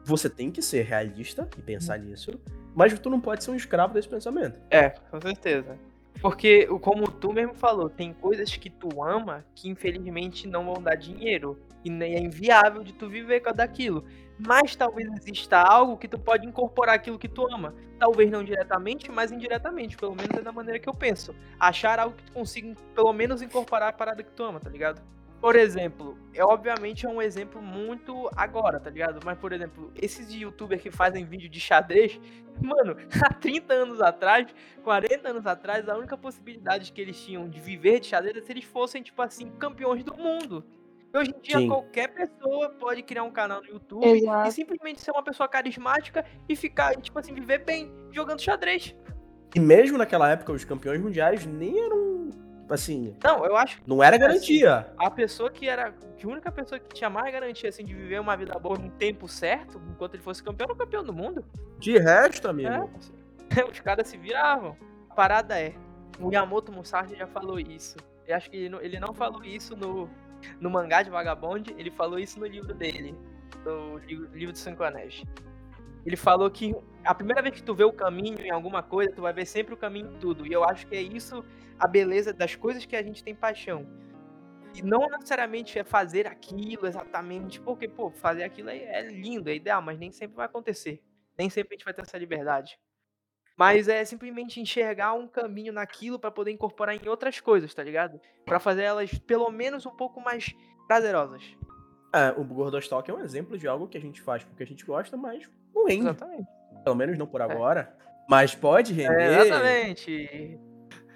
você 0.06 0.30
tem 0.30 0.51
que 0.51 0.62
ser 0.62 0.84
realista 0.84 1.49
e 1.58 1.62
pensar 1.62 1.99
nisso, 1.99 2.32
mas 2.73 2.97
tu 2.97 3.10
não 3.10 3.19
pode 3.19 3.43
ser 3.43 3.51
um 3.51 3.56
escravo 3.56 3.93
desse 3.93 4.08
pensamento. 4.08 4.60
É, 4.69 4.89
com 4.89 5.19
certeza. 5.21 5.77
Porque, 6.21 6.65
como 6.82 7.10
tu 7.10 7.32
mesmo 7.32 7.53
falou, 7.53 7.89
tem 7.89 8.13
coisas 8.13 8.55
que 8.55 8.69
tu 8.69 9.01
ama 9.03 9.45
que 9.55 9.69
infelizmente 9.69 10.47
não 10.47 10.65
vão 10.65 10.82
dar 10.82 10.95
dinheiro. 10.95 11.58
E 11.84 11.89
nem 11.89 12.15
é 12.15 12.19
inviável 12.19 12.84
de 12.84 12.91
tu 12.91 13.08
viver 13.08 13.39
com 13.39 13.53
daquilo. 13.53 14.03
Mas 14.38 14.75
talvez 14.75 15.10
exista 15.13 15.62
algo 15.62 15.97
que 15.97 16.08
tu 16.08 16.19
pode 16.19 16.45
incorporar 16.45 16.95
aquilo 16.95 17.17
que 17.17 17.27
tu 17.27 17.47
ama. 17.53 17.73
Talvez 17.97 18.29
não 18.29 18.43
diretamente, 18.43 19.10
mas 19.12 19.32
indiretamente. 19.32 19.95
Pelo 19.95 20.15
menos 20.15 20.38
é 20.38 20.41
da 20.41 20.51
maneira 20.51 20.79
que 20.79 20.89
eu 20.89 20.93
penso. 20.93 21.34
Achar 21.58 21.99
algo 21.99 22.15
que 22.15 22.23
tu 22.23 22.34
consiga, 22.34 22.75
pelo 22.93 23.13
menos, 23.13 23.41
incorporar 23.41 23.89
a 23.89 23.93
parada 23.93 24.21
que 24.21 24.32
tu 24.32 24.43
ama, 24.43 24.60
tá 24.60 24.69
ligado? 24.69 25.01
Por 25.41 25.56
exemplo, 25.56 26.17
é 26.34 26.43
obviamente 26.43 27.06
é 27.06 27.10
um 27.10 27.21
exemplo 27.21 27.62
muito 27.62 28.30
agora, 28.36 28.80
tá 28.80 28.89
ligado? 28.89 29.21
Mas, 29.23 29.38
por 29.38 29.54
exemplo, 29.54 29.91
esses 29.95 30.34
youtubers 30.34 30.82
que 30.82 30.91
fazem 30.91 31.25
vídeo 31.25 31.49
de 31.49 31.60
xadrez, 31.60 32.19
mano, 32.62 32.97
há 33.23 33.34
30 33.34 33.73
anos 33.73 34.02
atrás, 34.02 34.47
40 34.84 35.30
anos 35.30 35.47
atrás, 35.47 35.88
a 35.88 35.97
única 35.97 36.17
possibilidade 36.17 36.91
que 36.91 36.99
eles 36.99 37.19
tinham 37.23 37.47
de 37.47 37.60
viver 37.60 38.02
de 38.02 38.08
xadrez 38.08 38.36
é 38.36 38.41
se 38.41 38.52
eles 38.52 38.65
fossem, 38.65 39.02
tipo 39.02 39.21
assim, 39.21 39.49
campeões 39.52 40.04
do 40.04 40.15
mundo. 40.15 40.63
Hoje 41.13 41.34
em 41.36 41.41
dia, 41.41 41.58
Sim. 41.58 41.67
qualquer 41.67 42.13
pessoa 42.13 42.69
pode 42.69 43.02
criar 43.02 43.23
um 43.23 43.32
canal 43.32 43.62
no 43.62 43.67
YouTube 43.67 44.06
Exato. 44.06 44.47
e 44.47 44.52
simplesmente 44.52 45.02
ser 45.02 45.12
uma 45.12 45.23
pessoa 45.23 45.49
carismática 45.49 46.23
e 46.47 46.56
ficar, 46.56 46.95
tipo 46.97 47.17
assim, 47.17 47.34
viver 47.34 47.60
bem 47.60 47.91
jogando 48.12 48.41
xadrez. 48.41 48.95
E 49.56 49.60
mesmo 49.60 49.97
naquela 49.97 50.30
época, 50.30 50.52
os 50.52 50.63
campeões 50.63 51.02
mundiais 51.02 51.45
nem 51.47 51.80
eram 51.80 52.09
assim. 52.73 53.15
Não, 53.23 53.45
eu 53.45 53.55
acho. 53.55 53.82
Não 53.86 54.03
era 54.03 54.17
garantia. 54.17 54.77
Assim, 54.77 54.89
a 54.97 55.12
pessoa 55.12 55.49
que 55.49 55.67
era. 55.67 55.93
A 56.23 56.27
única 56.27 56.51
pessoa 56.51 56.79
que 56.79 56.93
tinha 56.93 57.10
mais 57.10 57.32
garantia, 57.32 57.69
assim, 57.69 57.86
de 57.86 57.93
viver 57.93 58.19
uma 58.19 58.36
vida 58.36 58.58
boa 58.60 58.77
no 58.77 58.89
tempo 58.91 59.27
certo, 59.27 59.82
enquanto 59.89 60.15
ele 60.15 60.23
fosse 60.23 60.43
campeão, 60.43 60.65
era 60.65 60.73
o 60.73 60.77
campeão 60.77 61.03
do 61.03 61.13
mundo. 61.13 61.45
De 61.77 61.97
resto, 61.97 62.47
amigo. 62.47 62.89
É, 63.55 63.63
os 63.69 63.79
caras 63.79 64.08
se 64.08 64.17
viravam. 64.17 64.75
A 65.10 65.13
parada 65.13 65.60
é. 65.60 65.73
O 66.19 66.32
Yamoto 66.32 66.71
Musashi 66.71 67.15
já 67.15 67.27
falou 67.27 67.60
isso. 67.60 67.97
Eu 68.27 68.36
acho 68.36 68.49
que 68.49 68.58
ele 68.58 68.69
não, 68.69 68.82
ele 68.82 68.99
não 68.99 69.13
falou 69.13 69.43
isso 69.43 69.75
no, 69.75 70.10
no 70.60 70.69
mangá 70.69 71.01
de 71.01 71.10
Vagabond, 71.10 71.73
ele 71.77 71.89
falou 71.89 72.19
isso 72.19 72.39
no 72.39 72.45
livro 72.45 72.73
dele. 72.73 73.15
No 73.65 73.97
livro, 73.99 74.29
livro 74.34 74.51
dos 74.51 74.62
Cinco 74.62 74.84
Anéis. 74.84 75.23
Ele 76.05 76.15
falou 76.15 76.49
que 76.49 76.75
a 77.03 77.13
primeira 77.13 77.41
vez 77.41 77.55
que 77.55 77.63
tu 77.63 77.73
vê 77.73 77.83
o 77.83 77.93
caminho 77.93 78.39
em 78.41 78.51
alguma 78.51 78.81
coisa, 78.83 79.12
tu 79.12 79.21
vai 79.21 79.33
ver 79.33 79.45
sempre 79.45 79.73
o 79.73 79.77
caminho 79.77 80.12
em 80.12 80.19
tudo. 80.19 80.45
E 80.45 80.53
eu 80.53 80.63
acho 80.63 80.88
que 80.88 80.95
é 80.95 81.01
isso 81.01 81.43
a 81.77 81.88
beleza 81.88 82.33
das 82.33 82.55
coisas 82.55 82.85
que 82.85 82.95
a 82.95 83.03
gente 83.03 83.23
tem 83.23 83.35
paixão. 83.35 83.88
E 84.75 84.81
não 84.81 85.09
necessariamente 85.09 85.79
é 85.79 85.83
fazer 85.83 86.27
aquilo 86.27 86.85
exatamente, 86.85 87.59
porque, 87.59 87.88
pô, 87.88 88.12
fazer 88.12 88.43
aquilo 88.43 88.69
é, 88.69 88.77
é 88.77 89.09
lindo, 89.09 89.49
é 89.49 89.55
ideal, 89.55 89.81
mas 89.81 89.97
nem 89.97 90.12
sempre 90.12 90.38
vai 90.38 90.45
acontecer. 90.45 91.01
Nem 91.38 91.49
sempre 91.49 91.73
a 91.73 91.77
gente 91.77 91.85
vai 91.85 91.93
ter 91.93 92.01
essa 92.01 92.17
liberdade. 92.17 92.77
Mas 93.57 93.89
é 93.89 94.05
simplesmente 94.05 94.62
enxergar 94.62 95.13
um 95.13 95.27
caminho 95.27 95.73
naquilo 95.73 96.17
para 96.17 96.31
poder 96.31 96.51
incorporar 96.51 96.95
em 96.95 97.09
outras 97.09 97.41
coisas, 97.41 97.73
tá 97.73 97.83
ligado? 97.83 98.19
Para 98.45 98.59
fazer 98.59 98.83
elas 98.83 99.17
pelo 99.19 99.49
menos 99.51 99.85
um 99.85 99.91
pouco 99.91 100.21
mais 100.21 100.55
prazerosas. 100.88 101.43
É, 102.13 102.31
o 102.38 102.43
Gordostock 102.43 103.09
é 103.09 103.13
um 103.13 103.21
exemplo 103.21 103.57
de 103.57 103.67
algo 103.67 103.88
que 103.88 103.97
a 103.97 104.01
gente 104.01 104.21
faz 104.21 104.43
porque 104.43 104.63
a 104.63 104.65
gente 104.65 104.85
gosta, 104.85 105.17
mas 105.17 105.49
não 105.73 105.86
rende. 105.86 106.01
Exatamente. 106.01 106.47
Pelo 106.84 106.95
menos 106.95 107.17
não 107.17 107.27
por 107.27 107.41
é. 107.41 107.43
agora. 107.43 107.82
É. 107.82 107.88
Mas 108.29 108.55
pode 108.55 108.93
render. 108.93 109.21
É, 109.21 109.41
exatamente. 109.41 110.60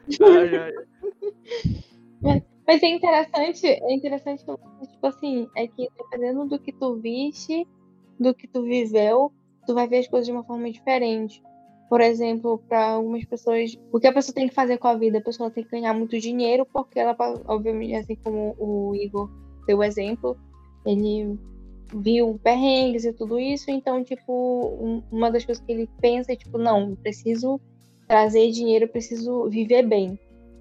Mas 2.65 2.81
é 2.81 2.87
interessante, 2.87 3.67
é 3.67 3.93
interessante, 3.93 4.45
tipo 4.45 5.05
assim, 5.05 5.49
é 5.55 5.67
que 5.67 5.89
dependendo 5.97 6.47
do 6.47 6.57
que 6.57 6.71
tu 6.71 6.95
viste, 6.95 7.67
do 8.17 8.33
que 8.33 8.47
tu 8.47 8.63
viveu, 8.63 9.33
tu 9.67 9.73
vai 9.73 9.85
ver 9.87 9.99
as 9.99 10.07
coisas 10.07 10.25
de 10.25 10.31
uma 10.31 10.45
forma 10.45 10.71
diferente. 10.71 11.43
Por 11.89 11.99
exemplo, 11.99 12.59
para 12.69 12.91
algumas 12.91 13.25
pessoas, 13.25 13.77
o 13.91 13.99
que 13.99 14.07
a 14.07 14.13
pessoa 14.13 14.33
tem 14.33 14.47
que 14.47 14.55
fazer 14.55 14.77
com 14.77 14.87
a 14.87 14.95
vida? 14.95 15.17
A 15.17 15.23
pessoa 15.23 15.51
tem 15.51 15.63
que 15.63 15.71
ganhar 15.71 15.93
muito 15.93 16.17
dinheiro, 16.19 16.65
porque 16.65 16.99
ela, 16.99 17.15
obviamente, 17.45 17.95
assim 17.95 18.15
como 18.15 18.55
o 18.57 18.95
Igor 18.95 19.29
deu 19.67 19.79
o 19.79 19.83
exemplo, 19.83 20.37
ele 20.85 21.37
viu 21.95 22.39
perrengues 22.43 23.05
e 23.05 23.13
tudo 23.13 23.39
isso, 23.39 23.69
então, 23.69 24.03
tipo, 24.03 25.01
uma 25.11 25.31
das 25.31 25.45
coisas 25.45 25.63
que 25.63 25.71
ele 25.71 25.89
pensa 26.01 26.33
é, 26.33 26.35
tipo, 26.35 26.57
não, 26.57 26.95
preciso 26.95 27.59
trazer 28.07 28.51
dinheiro, 28.51 28.87
preciso 28.87 29.49
viver 29.49 29.83
bem. 29.83 30.19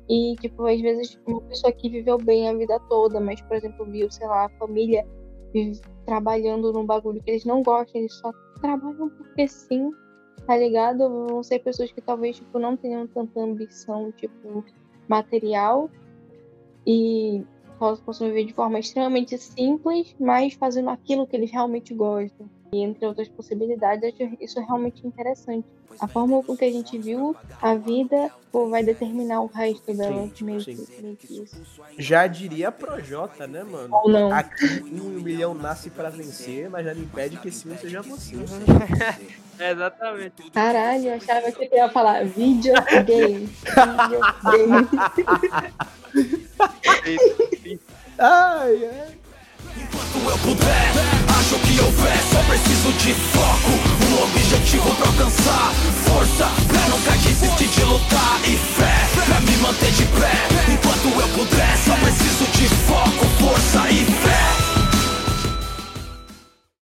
E, 0.09 0.37
tipo, 0.41 0.67
às 0.67 0.81
vezes 0.81 1.19
uma 1.27 1.41
pessoa 1.43 1.73
que 1.73 1.89
viveu 1.89 2.19
bem 2.19 2.49
a 2.49 2.55
vida 2.55 2.79
toda, 2.89 3.21
mas, 3.21 3.41
por 3.43 3.57
exemplo, 3.57 3.85
viu, 3.87 4.11
sei 4.11 4.27
lá, 4.27 4.47
a 4.47 4.59
família 4.59 5.07
trabalhando 6.07 6.73
num 6.73 6.85
bagulho 6.85 7.23
que 7.23 7.31
eles 7.31 7.45
não 7.45 7.63
gostam, 7.63 8.01
eles 8.01 8.15
só 8.15 8.33
trabalham 8.61 9.11
porque 9.11 9.47
sim, 9.47 9.91
tá 10.47 10.57
ligado? 10.57 11.09
Vão 11.09 11.43
ser 11.43 11.61
pessoas 11.61 11.93
que 11.93 12.01
talvez, 12.01 12.37
tipo, 12.37 12.59
não 12.59 12.77
tenham 12.77 13.07
tanta 13.07 13.41
ambição, 13.41 14.11
tipo, 14.13 14.65
material. 15.09 15.91
E 16.87 17.45
possam, 17.83 18.05
possam 18.05 18.29
viver 18.29 18.45
de 18.45 18.53
forma 18.53 18.79
extremamente 18.79 19.37
simples, 19.37 20.15
mas 20.21 20.55
fazendo 20.55 20.89
aquilo 20.91 21.27
que 21.27 21.35
eles 21.35 21.51
realmente 21.51 21.93
gostam. 21.93 22.49
E 22.73 22.79
entre 22.79 23.05
outras 23.05 23.29
possibilidades, 23.29 24.15
isso 24.41 24.61
é 24.61 24.63
realmente 24.63 25.05
interessante. 25.05 25.67
A 26.01 26.09
forma 26.09 26.43
com 26.43 26.57
que 26.57 26.65
a 26.65 26.71
gente 26.71 26.97
viu 26.97 27.37
a 27.61 27.75
vida 27.75 28.31
pô, 28.51 28.69
vai 28.71 28.83
determinar 28.83 29.43
o 29.43 29.47
resto 29.47 29.93
dela. 29.93 30.31
Sim, 30.35 30.45
meio, 30.45 30.61
sim. 30.63 30.77
Que, 30.77 31.03
meio 31.03 31.17
que 31.17 31.43
isso. 31.43 31.61
Já 31.99 32.27
diria 32.27 32.69
a 32.69 32.73
Projota, 32.73 33.47
né, 33.47 33.63
mano? 33.63 33.95
Ou 33.95 34.09
não. 34.09 34.33
Aqui 34.33 34.83
um 34.91 35.21
milhão 35.21 35.53
nasce 35.53 35.91
para 35.91 36.09
vencer, 36.09 36.71
mas 36.71 36.87
já 36.87 36.95
não 36.95 37.03
impede 37.03 37.37
que 37.39 37.49
esse 37.49 37.69
um 37.69 37.77
seja 37.77 38.01
você. 38.01 38.37
é, 39.59 39.73
exatamente. 39.73 40.51
Caralho, 40.53 41.09
eu 41.09 41.15
achava 41.15 41.53
que 41.53 41.69
você 41.69 41.77
ia 41.77 41.91
falar 41.91 42.25
videogame. 42.25 43.51
videogame. 44.47 44.89
Ai. 48.25 48.85
É. 48.85 49.09
Enquanto 49.77 50.31
eu 50.31 50.39
puder, 50.39 50.93
acho 51.41 51.59
que 51.59 51.81
houver, 51.81 52.19
só 52.31 52.41
preciso 52.45 52.93
de 52.93 53.15
foco. 53.15 53.71
Um 54.07 54.23
objetivo 54.23 54.95
pra 54.95 55.09
alcançar. 55.09 55.73
Força 56.05 56.49
pra 56.69 56.89
nunca 56.89 57.11
desistir 57.19 57.67
de 57.67 57.83
lutar. 57.83 58.41
E 58.45 58.57
fé 58.57 59.25
pra 59.27 59.41
me 59.41 59.57
manter 59.57 59.91
de 59.91 60.05
pé. 60.05 60.73
Enquanto 60.73 61.21
eu 61.21 61.29
puder, 61.31 61.77
só 61.79 61.97
preciso 61.97 62.45
de 62.53 62.69
foco, 62.69 63.27
força 63.41 63.91
e 63.91 64.05
fé. 64.05 64.62